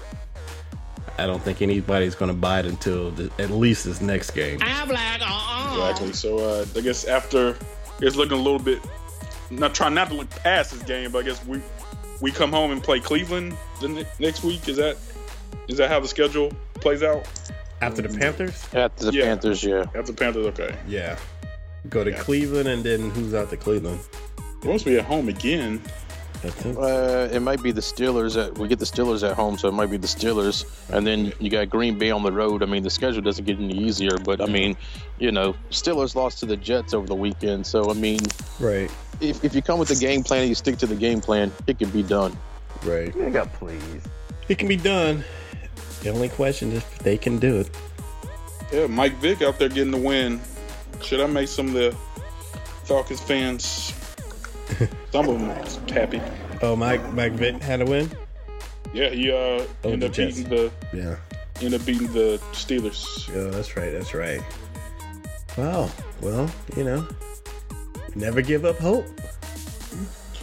[1.18, 4.60] I don't think anybody's going to buy it until the, at least this next game.
[4.62, 5.22] I'm black.
[5.22, 6.14] Exactly.
[6.14, 7.58] So uh, I guess after
[8.02, 8.80] it's looking a little bit,
[9.50, 11.62] not trying not to look past this game, but I guess we
[12.22, 14.68] we come home and play Cleveland the ne- next week.
[14.70, 14.98] Is that
[15.68, 17.28] is that how the schedule plays out?
[17.82, 18.68] After the Panthers?
[18.74, 19.24] After the Yeah.
[19.26, 19.86] Panthers, yeah.
[19.96, 20.76] After the Panthers, okay.
[20.88, 21.18] Yeah.
[21.90, 24.00] Go to Cleveland and then who's out to Cleveland?
[24.64, 26.11] Once we at home again, I think.
[26.44, 28.36] Uh, it might be the Steelers.
[28.36, 31.34] At, we get the Steelers at home, so it might be the Steelers, and then
[31.40, 32.64] you got Green Bay on the road.
[32.64, 34.76] I mean, the schedule doesn't get any easier, but I mean,
[35.20, 38.22] you know, Steelers lost to the Jets over the weekend, so I mean,
[38.60, 38.90] Right.
[39.20, 41.52] if, if you come with the game plan and you stick to the game plan,
[41.68, 42.36] it can be done.
[42.84, 43.14] Right.
[43.14, 44.02] Nigga, please.
[44.50, 45.24] It can be done.
[46.02, 47.70] The only question is if they can do it.
[48.74, 50.42] yeah, Mike Vick out there getting the win.
[51.04, 51.96] Should I make some of the
[52.86, 53.94] Falcons fans?
[55.12, 56.22] Some of them happy.
[56.62, 58.10] Oh, Mike Mike Vick had a win.
[58.94, 61.16] Yeah, he uh Oh, ended up beating the Yeah.
[61.62, 63.28] ended up beating the Steelers.
[63.34, 63.92] Yeah, that's right.
[63.92, 64.42] That's right.
[65.58, 65.90] Wow.
[66.22, 67.08] Well, you know,
[68.16, 69.06] never give up hope.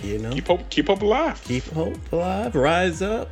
[0.02, 1.42] You know, Keep hope keep hope alive.
[1.44, 2.54] keep hope alive.
[2.54, 3.30] Rise up.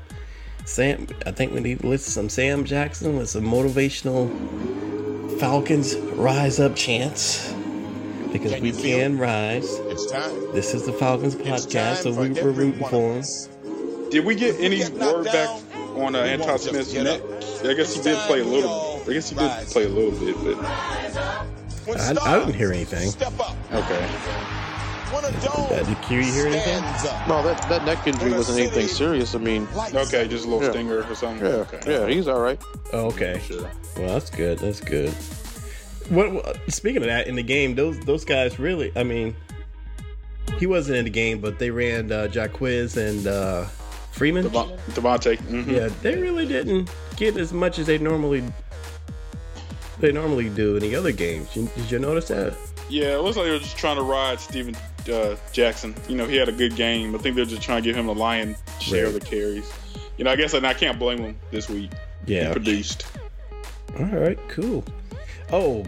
[0.64, 4.28] Sam, I think we need to listen to some Sam Jackson with some motivational
[5.38, 7.52] Falcons rise up chants
[8.38, 9.66] because Can we you feel can rise.
[9.90, 10.52] It's time.
[10.52, 14.10] This is the Falcons podcast, so we, for we're rooting for of him.
[14.10, 15.48] Did we get any get knocked word back
[15.96, 17.20] on uh, we Antone Smith's neck?
[17.64, 18.70] I guess he did play a we little.
[18.70, 19.72] all I guess he did rise.
[19.72, 23.10] play a little bit, but I- I didn't hear anything.
[23.10, 23.56] Step up.
[23.72, 24.06] okay.
[25.12, 26.82] When a dome Uh, did Q, you hear anything?
[27.28, 29.34] No, that, that neck injury wasn't anything serious.
[29.36, 30.70] I mean, Okay, just a little Yeah.
[30.70, 31.46] stinger or something.
[31.46, 31.80] yeah, okay.
[31.86, 32.60] yeah, he's all right.
[32.92, 33.40] Oh, okay.
[33.46, 33.70] Sure.
[33.96, 34.58] Well, that's good.
[34.58, 35.14] That's good.
[36.08, 36.56] What?
[36.72, 38.92] Speaking of that, in the game, those those guys really.
[38.96, 39.34] I mean,
[40.58, 43.64] he wasn't in the game, but they ran uh, Jacquizz and uh,
[44.12, 44.44] Freeman.
[44.44, 45.36] Devon- Devonta.
[45.38, 45.66] mhm.
[45.66, 48.42] Yeah, they really didn't get as much as they normally
[49.98, 51.54] they normally do in the other games.
[51.56, 52.54] You- Did you notice that?
[52.88, 54.76] Yeah, it looks like they were just trying to ride Steven
[55.12, 55.94] uh, Jackson.
[56.08, 57.14] You know, he had a good game.
[57.14, 59.72] I think they're just trying to give him the lion share of the carries.
[60.18, 61.90] You know, I guess and I can't blame him this week.
[62.26, 62.52] He Yeah.
[62.52, 63.06] produced.
[63.98, 64.84] All right, cool.
[65.52, 65.84] Oh,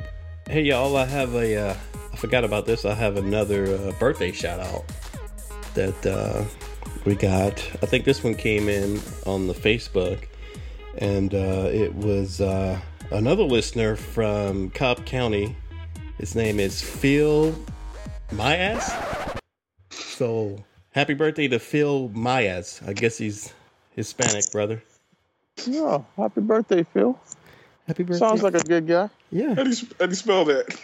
[0.49, 0.97] hey y'all!
[0.97, 1.71] I have a.
[1.71, 1.77] Uh,
[2.13, 2.85] I forgot about this.
[2.85, 4.85] I have another uh, birthday shout out
[5.75, 6.45] that uh,
[7.05, 7.59] we got.
[7.83, 10.27] I think this one came in on the Facebook,
[10.99, 12.79] and uh, it was uh,
[13.11, 15.57] another listener from Cobb County.
[16.19, 17.53] His name is Phil
[18.31, 19.41] Myas.
[19.91, 22.87] So happy birthday to Phil Myas.
[22.89, 23.53] I guess he's
[23.97, 24.81] Hispanic, brother.
[25.67, 27.19] Yeah, happy birthday, Phil.
[27.89, 28.19] Happy birthday.
[28.19, 29.09] Sounds like a good guy.
[29.33, 29.55] yeah.
[29.55, 30.79] How do you, how do you spell that?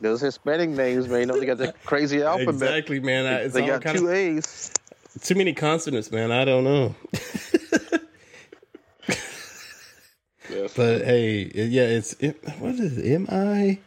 [0.00, 2.54] Those Hispanic names, man, you know, they got the crazy alphabet.
[2.54, 3.24] Exactly, man.
[3.26, 4.72] I- It's They got kind two of, A's.
[5.22, 6.32] too many consonants, man.
[6.32, 6.94] I don't know.
[10.50, 10.72] Yes.
[10.76, 13.10] But hey, yeah, it's it, what is it?
[13.12, 13.78] M I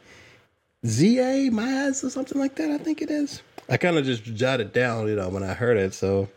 [0.85, 2.71] Z A Miles or something like that.
[2.71, 3.41] I think it is.
[3.69, 5.93] I kind of just jotted down, you know, when I heard it.
[5.93, 6.27] So,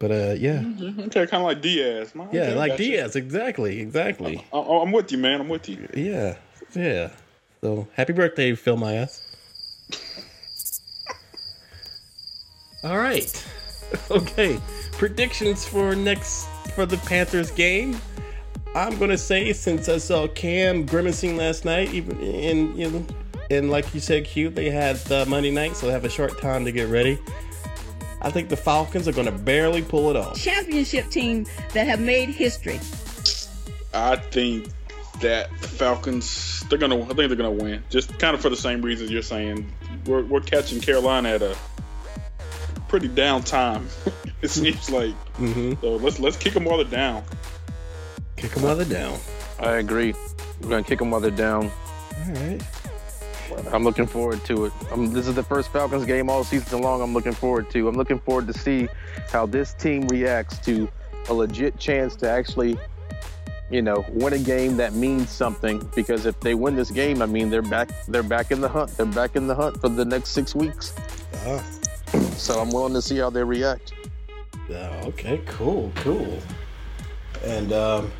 [0.00, 2.14] but uh, yeah, Okay, kind of like Diaz.
[2.14, 2.76] Man, yeah, okay, like.
[2.76, 4.44] Diaz, exactly, exactly.
[4.52, 5.42] I, I'm with you, man.
[5.42, 5.86] I'm with you.
[5.94, 6.36] Yeah,
[6.74, 7.10] yeah.
[7.60, 9.20] So happy birthday, Phil Myers.
[12.82, 13.46] All right.
[14.10, 14.58] Okay.
[14.92, 18.00] Predictions for next for the Panthers game.
[18.74, 23.06] I'm gonna say since I saw Cam grimacing last night, even in you know,
[23.50, 26.40] and like you said, Q, they had uh, Monday night, so they have a short
[26.40, 27.18] time to get ready.
[28.22, 30.40] I think the Falcons are gonna barely pull it off.
[30.40, 32.80] Championship team that have made history.
[33.94, 34.68] I think
[35.20, 37.82] that the Falcons they're gonna I think they're gonna win.
[37.90, 39.70] Just kind of for the same reasons you're saying.
[40.06, 41.56] We're we're catching Carolina at a
[42.88, 43.88] pretty down time.
[44.42, 45.14] it seems like.
[45.34, 45.80] Mm-hmm.
[45.80, 47.24] So let's let's kick them while they're down.
[48.36, 49.18] Kick them while they're down.
[49.58, 50.14] I agree.
[50.60, 51.70] We're gonna kick them while they're down.
[52.26, 52.60] All right.
[53.72, 54.72] I'm looking forward to it.
[54.90, 57.00] Um, this is the first Falcons game all season long.
[57.02, 57.88] I'm looking forward to.
[57.88, 58.88] I'm looking forward to see
[59.30, 60.88] how this team reacts to
[61.28, 62.78] a legit chance to actually,
[63.70, 65.78] you know, win a game that means something.
[65.94, 67.90] Because if they win this game, I mean, they're back.
[68.06, 68.96] They're back in the hunt.
[68.96, 70.94] They're back in the hunt for the next six weeks.
[71.46, 71.64] Ah.
[72.36, 73.92] So I'm willing to see how they react.
[74.70, 76.38] Oh, okay, cool, cool.
[77.44, 78.12] And um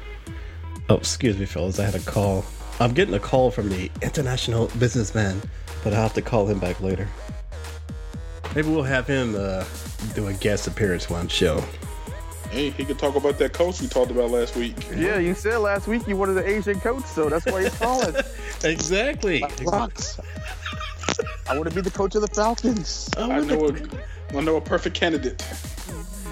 [0.88, 2.44] Oh, excuse me, fellas, I had a call.
[2.80, 5.42] I'm getting a call from the international businessman,
[5.84, 7.06] but I'll have to call him back later.
[8.54, 9.66] Maybe we'll have him uh,
[10.14, 11.62] do a guest appearance one show.
[12.48, 14.74] Hey, he could talk about that coach we talked about last week.
[14.96, 18.14] Yeah, you said last week you wanted an Asian coach, so that's why he's calling.
[18.64, 19.44] exactly.
[19.62, 20.18] Locks.
[21.48, 23.10] I want to be the coach of the Falcons.
[23.16, 25.44] I know a I know a perfect candidate.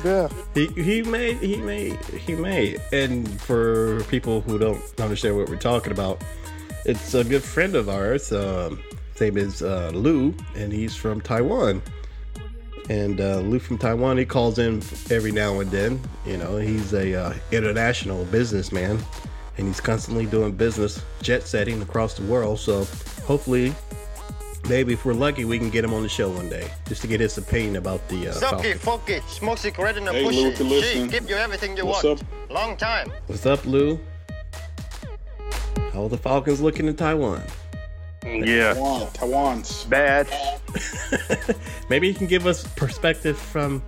[0.04, 0.28] Yeah.
[0.54, 1.90] He he may he may
[2.26, 2.76] he may.
[2.92, 6.22] And for people who don't understand what we're talking about,
[6.84, 8.32] it's a good friend of ours.
[8.32, 8.82] Um,
[9.12, 11.82] his name is uh, Lou, and he's from Taiwan.
[12.88, 16.00] And uh, Lou from Taiwan, he calls in every now and then.
[16.24, 18.98] You know, he's a uh, international businessman,
[19.58, 22.60] and he's constantly doing business, jet setting across the world.
[22.60, 22.86] So
[23.26, 23.74] hopefully,
[24.68, 27.08] maybe if we're lucky, we can get him on the show one day, just to
[27.08, 28.80] get his opinion about the uh, Sucky, Falcons.
[28.80, 30.36] funky, smoke cigarette in a Hey, pussy.
[30.42, 32.22] Lou, if you're She give you everything you what's want.
[32.22, 32.50] up?
[32.50, 33.10] Long time.
[33.26, 33.98] What's up, Lou?
[35.92, 37.42] How are the Falcons looking in Taiwan?
[38.24, 38.74] Yeah.
[38.74, 40.28] Taiwan, Taiwan's bad.
[41.88, 43.82] Maybe you can give us perspective from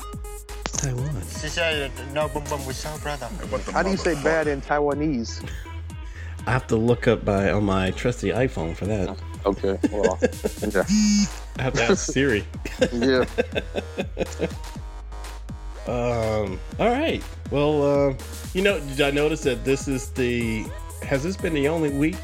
[0.65, 1.21] Taiwan.
[1.41, 3.29] She said, no boom boom with sound brother.
[3.73, 5.47] How do you say bad in Taiwanese?
[6.47, 9.19] I have to look up my on my trusty iPhone for that.
[9.47, 10.85] Okay, well, yeah.
[11.59, 12.45] I have to ask Siri.
[12.93, 13.25] yeah.
[15.87, 16.61] Um.
[16.79, 17.23] All right.
[17.51, 18.15] Well, uh,
[18.53, 20.65] you know, did I notice that this is the
[21.03, 22.17] has this been the only week,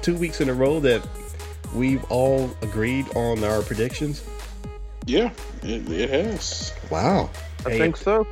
[0.00, 1.06] two weeks in a row that
[1.74, 4.22] we've all agreed on our predictions?
[5.06, 6.72] Yeah, it, it has.
[6.88, 7.30] Wow.
[7.66, 8.26] I Hey, think so.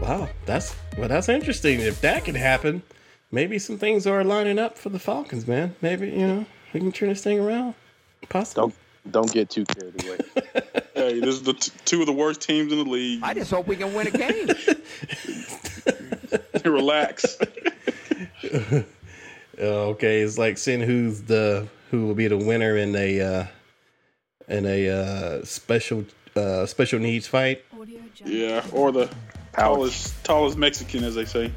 [0.00, 0.28] Wow.
[0.44, 1.08] That's well.
[1.08, 1.80] That's interesting.
[1.80, 2.82] If that can happen,
[3.32, 5.74] maybe some things are lining up for the Falcons, man.
[5.80, 7.74] Maybe you know we can turn this thing around.
[8.28, 8.62] Possibly.
[8.62, 8.74] Don't
[9.10, 10.18] don't get too carried away.
[10.94, 13.20] Hey, this is the t- two of the worst teams in the league.
[13.22, 14.48] I just hope we can win a game.
[16.64, 17.38] Relax.
[19.60, 23.46] Uh, okay, it's like seeing who's the who will be the winner in a uh,
[24.46, 26.04] in a uh, special
[26.36, 27.64] uh, special needs fight.
[28.24, 29.10] Yeah, or the
[29.52, 31.50] tallest tallest Mexican, as they say.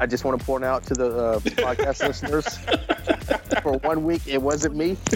[0.00, 2.58] I just want to point out to the uh, podcast listeners
[3.62, 4.96] for one week it wasn't me.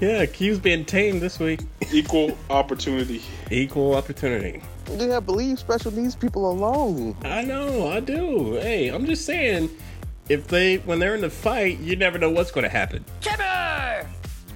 [0.00, 1.60] Yeah, Q's been tamed this week.
[1.90, 3.22] Equal opportunity.
[3.50, 4.62] Equal opportunity.
[4.94, 7.16] Yeah, believe special needs people alone.
[7.24, 8.54] I know, I do.
[8.54, 9.70] Hey, I'm just saying,
[10.28, 13.06] if they when they're in the fight, you never know what's going to happen.
[13.22, 14.06] Kimber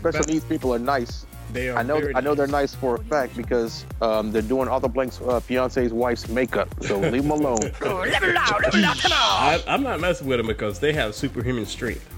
[0.01, 1.25] Special needs people are nice.
[1.53, 1.79] They are.
[1.79, 2.11] I know.
[2.15, 5.41] I know they're nice for a fact because um, they're doing all Arthur Blank's uh,
[5.41, 6.69] fiance's wife's makeup.
[6.83, 7.59] So leave them alone.
[7.83, 12.09] I, I'm not messing with them because they have superhuman strength.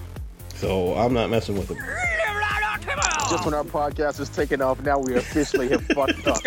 [0.55, 1.79] So I'm not messing with them.
[3.31, 6.39] Just when our podcast is taking off, now we officially have fucked up.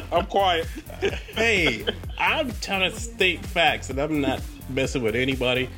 [0.12, 0.66] I'm quiet.
[1.34, 1.84] hey,
[2.18, 5.68] I'm trying to state facts, and I'm not messing with anybody.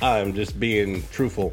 [0.00, 1.52] I'm just being truthful.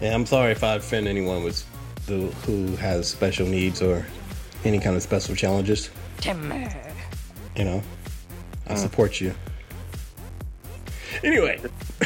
[0.00, 1.64] And I'm sorry if I offend anyone with
[2.06, 4.06] the, who has special needs or
[4.64, 5.90] any kind of special challenges.
[6.24, 7.82] You know,
[8.66, 9.34] I support you.
[11.22, 11.58] Anyway,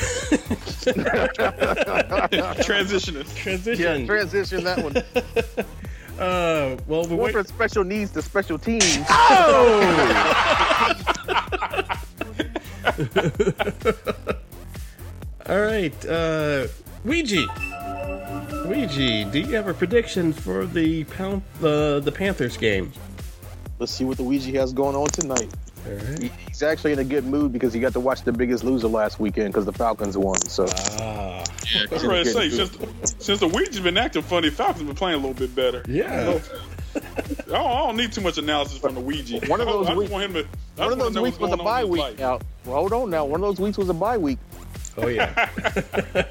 [2.62, 3.34] Transitioning.
[3.36, 4.00] transition.
[4.00, 4.94] Yeah, transition that one.
[6.18, 8.98] Uh, well, we Went went from special needs to special teams.
[9.08, 9.78] Oh!
[15.48, 16.66] All right, uh,
[17.04, 17.46] Ouija.
[18.68, 22.92] Ouija, do you have a prediction for the pound, uh, the Panthers game?
[23.78, 25.48] Let's see what the Ouija has going on tonight.
[25.86, 26.22] All right.
[26.22, 28.88] He- He's actually in a good mood because he got to watch the biggest loser
[28.88, 30.36] last weekend because the Falcons won.
[30.40, 30.66] So
[31.00, 32.76] Ah, I was ready to say since
[33.18, 35.84] since the Ouija's been acting funny, Falcons been playing a little bit better.
[35.88, 36.20] yeah.
[36.20, 39.38] I don't, I don't need too much analysis from the Ouija.
[39.46, 40.48] One of those I, I weeks- just want him to.
[40.82, 42.00] One of those weeks was a going bye week.
[42.02, 42.18] life.
[42.18, 43.10] Now, well, hold on.
[43.10, 44.38] Now, one of those weeks was a bye week.
[44.98, 45.48] Oh yeah.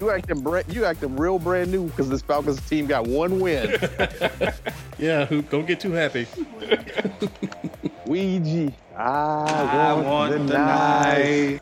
[0.00, 3.70] You acting brand, you acting real brand new because this Falcons team got one win.
[4.98, 5.24] yeah.
[5.26, 5.42] Who?
[5.42, 6.26] Don't get too happy.
[8.06, 11.60] Ouija, I, I want, want the the night.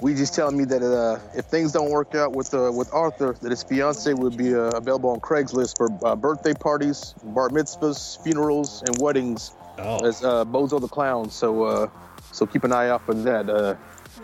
[0.00, 3.50] Ouija's telling me that uh, if things don't work out with uh, with Arthur, that
[3.50, 8.82] his fiance would be uh, available on Craigslist for uh, birthday parties, bar mitzvahs, funerals,
[8.86, 10.04] and weddings Oh.
[10.06, 11.30] as uh, Bozo the Clown.
[11.30, 11.88] So, uh,
[12.30, 13.48] so keep an eye out for that.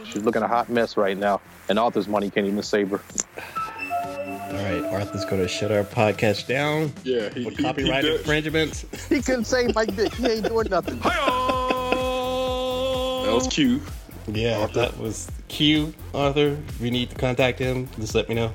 [0.04, 3.00] She's looking a hot mess right now, and Arthur's money can't even save her.
[4.48, 4.82] All right.
[4.92, 8.84] Arthur's going to shut our podcast down Yeah, he, for he, he copyright did- infringements.
[9.08, 10.14] He couldn't save Mike Vick.
[10.14, 10.98] He ain't doing nothing.
[11.00, 11.12] That
[13.34, 13.82] was cute.
[14.26, 15.92] Yeah, that was Q.
[16.14, 18.52] Arthur, if you need to contact him, just let me know.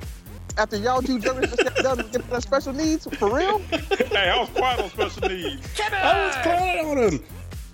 [0.56, 3.58] After y'all two jokers just got done with that special needs, for real?
[3.58, 5.66] Hey, I was quiet on special needs.
[5.80, 7.24] I was calling on him.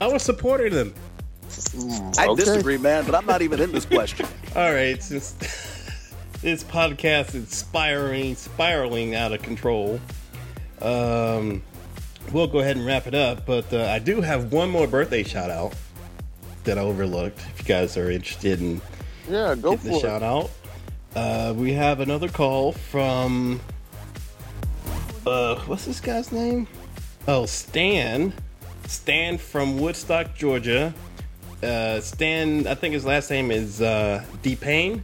[0.00, 0.72] I was supporting
[2.18, 2.44] I Okay.
[2.44, 4.26] disagree, man, but I'm not even in this question.
[4.56, 5.32] All right, since
[6.42, 10.00] this podcast is spiraling, spiraling out of control,
[10.82, 11.62] um,
[12.32, 13.46] we'll go ahead and wrap it up.
[13.46, 15.74] But uh, I do have one more birthday shout out
[16.64, 17.38] that I overlooked.
[17.54, 18.80] If you guys are interested in
[19.28, 20.08] Yeah, go getting the for it.
[20.08, 20.50] shout out,
[21.16, 23.60] uh, we have another call from
[25.26, 26.66] uh, what's this guy's name?
[27.28, 28.32] Oh, Stan.
[28.86, 30.92] Stan from Woodstock, Georgia.
[31.62, 35.02] Uh, Stan, I think his last name is uh, D Payne.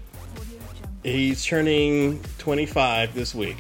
[1.03, 3.59] He's turning 25 this week.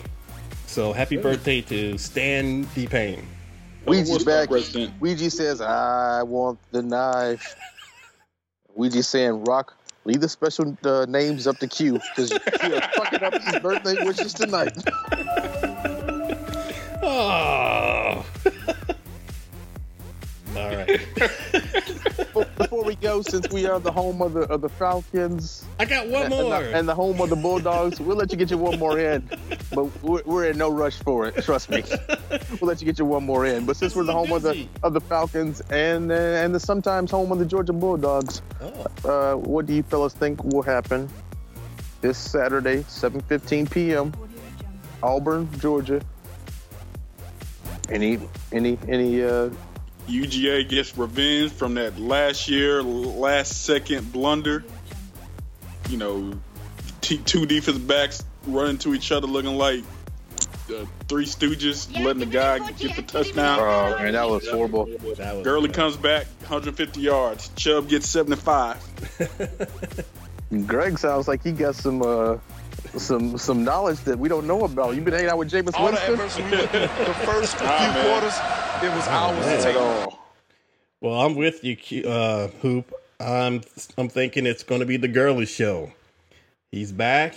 [0.66, 2.86] So happy birthday to Stan D.
[2.86, 3.26] Payne.
[3.86, 4.50] Ouija back.
[5.00, 7.54] Ouija says, "I want the knife."
[8.74, 13.22] Ouija saying, "Rock, leave the special uh, names up to Q because you are fucking
[13.22, 14.76] up his birthday wishes tonight."
[17.02, 18.26] Oh.
[20.56, 21.00] All right.
[22.86, 26.22] We go, since we are the home of the of the Falcons, I got one
[26.22, 26.62] and more.
[26.62, 29.28] the, and the home of the Bulldogs, we'll let you get your one more in,
[29.74, 31.42] but we're, we're in no rush for it.
[31.42, 31.82] Trust me,
[32.30, 33.66] we'll let you get your one more in.
[33.66, 37.10] But since we're the home of the of the Falcons and uh, and the sometimes
[37.10, 38.40] home of the Georgia Bulldogs,
[39.04, 41.08] uh, what do you fellas think will happen
[42.02, 44.12] this Saturday, 7:15 p.m.
[45.02, 46.00] Auburn, Georgia?
[47.88, 48.20] Any
[48.52, 49.50] any any uh
[50.06, 54.64] UGA gets revenge from that last year, last second blunder.
[55.88, 56.32] You know,
[57.00, 59.84] t- two defense backs running to each other, looking like
[60.70, 63.58] uh, three stooges, letting the guy get the touchdown.
[63.60, 64.86] Oh man, that was horrible.
[65.42, 67.50] Gurley comes back, 150 yards.
[67.56, 68.82] Chubb gets 75.
[70.66, 72.38] Greg sounds like he got some uh
[72.98, 74.94] some some knowledge that we don't know about.
[74.94, 76.14] You've been hanging out with Jameis All the Winston.
[76.14, 78.06] efforts we went the first few man.
[78.06, 78.34] quarters,
[78.82, 80.18] it was ours to take.
[81.00, 81.76] Well, I'm with you,
[82.08, 82.92] uh, Hoop.
[83.20, 83.62] I'm
[83.96, 85.92] I'm thinking it's going to be the Gurley show.
[86.70, 87.34] He's back,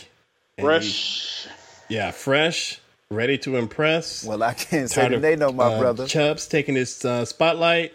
[0.60, 1.46] Fresh.
[1.88, 2.80] he- yeah, fresh,
[3.10, 4.24] ready to impress.
[4.24, 6.06] Well, I can't say Tired that they know my uh, brother.
[6.08, 7.94] Chubb's taking his uh, spotlight,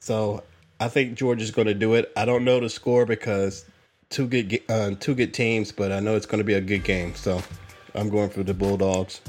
[0.00, 0.42] so
[0.80, 2.12] I think George is going to do it.
[2.16, 3.64] I don't know the score because
[4.12, 6.84] two good uh, two good teams, but I know it's going to be a good
[6.84, 7.14] game.
[7.14, 7.42] So
[7.94, 9.20] I'm going for the Bulldogs.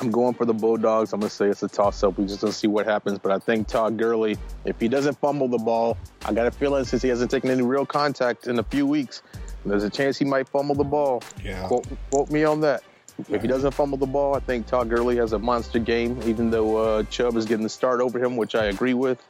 [0.00, 1.12] I'm going for the Bulldogs.
[1.12, 2.16] I'm gonna say it's a toss up.
[2.16, 3.18] We just gonna see what happens.
[3.18, 6.84] But I think Todd Gurley, if he doesn't fumble the ball, I got a feeling
[6.84, 9.22] since he hasn't taken any real contact in a few weeks,
[9.64, 11.22] there's a chance he might fumble the ball.
[11.42, 11.66] Yeah.
[11.66, 12.82] Quote, quote me on that.
[13.28, 16.50] If he doesn't fumble the ball, I think Todd Gurley has a monster game, even
[16.50, 19.22] though uh, Chubb is getting the start over him, which I agree with.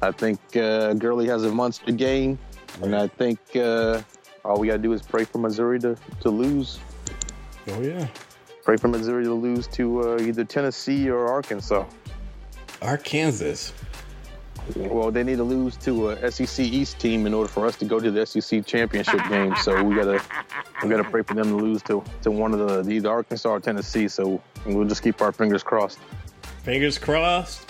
[0.00, 2.38] I think uh, Gurley has a monster game,
[2.82, 4.02] and I think uh,
[4.44, 6.78] all we got to do is pray for Missouri to, to lose.
[7.68, 8.08] Oh yeah,
[8.64, 11.84] Pray for Missouri to lose to uh, either Tennessee or Arkansas.
[12.80, 13.72] Arkansas.
[14.76, 17.84] Well, they need to lose to a SEC East team in order for us to
[17.84, 19.56] go to the SEC championship game.
[19.56, 20.22] So we gotta
[20.80, 23.58] we gotta pray for them to lose to, to one of the either Arkansas or
[23.58, 24.06] Tennessee.
[24.06, 25.98] So we'll just keep our fingers crossed.
[26.62, 27.68] Fingers crossed.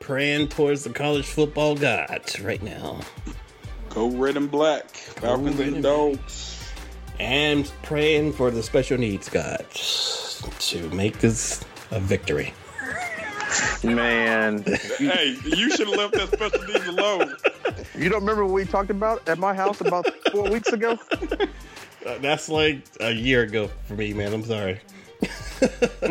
[0.00, 3.00] Praying towards the college football gods right now.
[3.90, 4.88] Go red and black.
[4.88, 6.72] Falcons and and dogs.
[7.18, 12.54] and praying for the special needs God to make this a victory.
[13.82, 14.62] Man,
[14.98, 17.34] hey, you should have left that special needs alone.
[17.96, 20.96] you don't remember what we talked about at my house about four weeks ago?
[22.06, 24.32] Uh, that's like a year ago for me, man.
[24.32, 24.80] I'm sorry.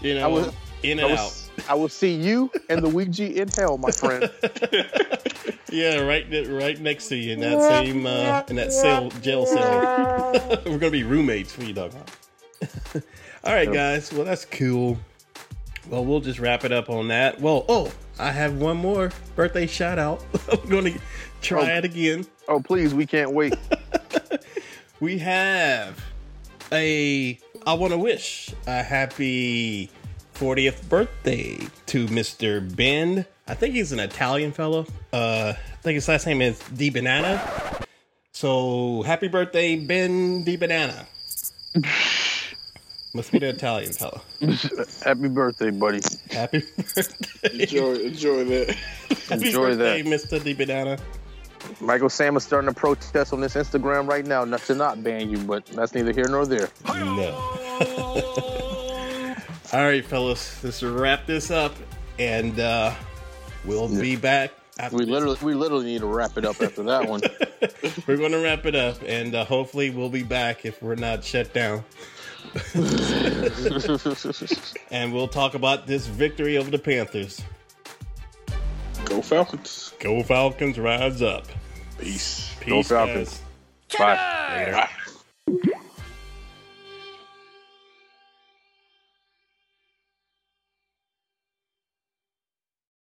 [0.00, 0.52] you know, I was-
[0.82, 1.43] in I and will, out.
[1.68, 4.30] I will see you and the Ouija in hell, my friend.
[5.70, 10.30] Yeah, right, right next to you in that same uh, in that cell, jail cell.
[10.66, 11.58] We're gonna be roommates.
[11.58, 13.02] What are you talking about?
[13.42, 14.12] All right, guys.
[14.12, 14.96] Well, that's cool.
[15.90, 17.40] Well, we'll just wrap it up on that.
[17.40, 17.90] Well, oh,
[18.20, 20.24] I have one more birthday shout out.
[20.52, 20.92] I'm gonna
[21.42, 21.78] try Oh.
[21.78, 22.24] it again.
[22.46, 23.54] Oh, please, we can't wait.
[25.00, 25.98] We have
[26.70, 27.36] a.
[27.66, 29.90] I want to wish a happy
[30.34, 31.56] 40th birthday
[31.86, 32.74] to Mr.
[32.76, 33.24] Ben.
[33.46, 34.86] I think he's an Italian fellow.
[35.12, 37.40] Uh, I think his last name is Di Banana.
[38.32, 41.06] So happy birthday, Ben Di Banana.
[43.14, 44.20] Must be the Italian fellow.
[45.04, 46.00] Happy birthday, buddy.
[46.30, 47.62] Happy birthday.
[47.62, 48.74] Enjoy, enjoy that.
[49.28, 50.10] Happy Enjoy birthday, that.
[50.10, 50.42] Mr.
[50.42, 50.98] Di Banana.
[51.80, 55.30] Michael Sam is starting to protest on this Instagram right now, not to not ban
[55.30, 56.68] you, but that's neither here nor there.
[56.88, 58.70] No.
[59.74, 61.74] All right, fellas, let's wrap this up,
[62.16, 62.94] and uh,
[63.64, 64.52] we'll be back.
[64.78, 67.22] After We literally, we literally need to wrap it up after that one.
[68.06, 71.24] We're going to wrap it up, and uh, hopefully we'll be back if we're not
[71.24, 71.82] shut down.
[74.92, 77.42] and we'll talk about this victory over the Panthers.
[79.06, 79.92] Go Falcons.
[79.98, 81.46] Go Falcons, rise up.
[81.98, 82.54] Peace.
[82.60, 83.40] Peace, Falcons.
[83.90, 83.98] guys.
[83.98, 84.56] Bye.
[84.56, 84.72] Later.
[84.72, 84.90] Bye.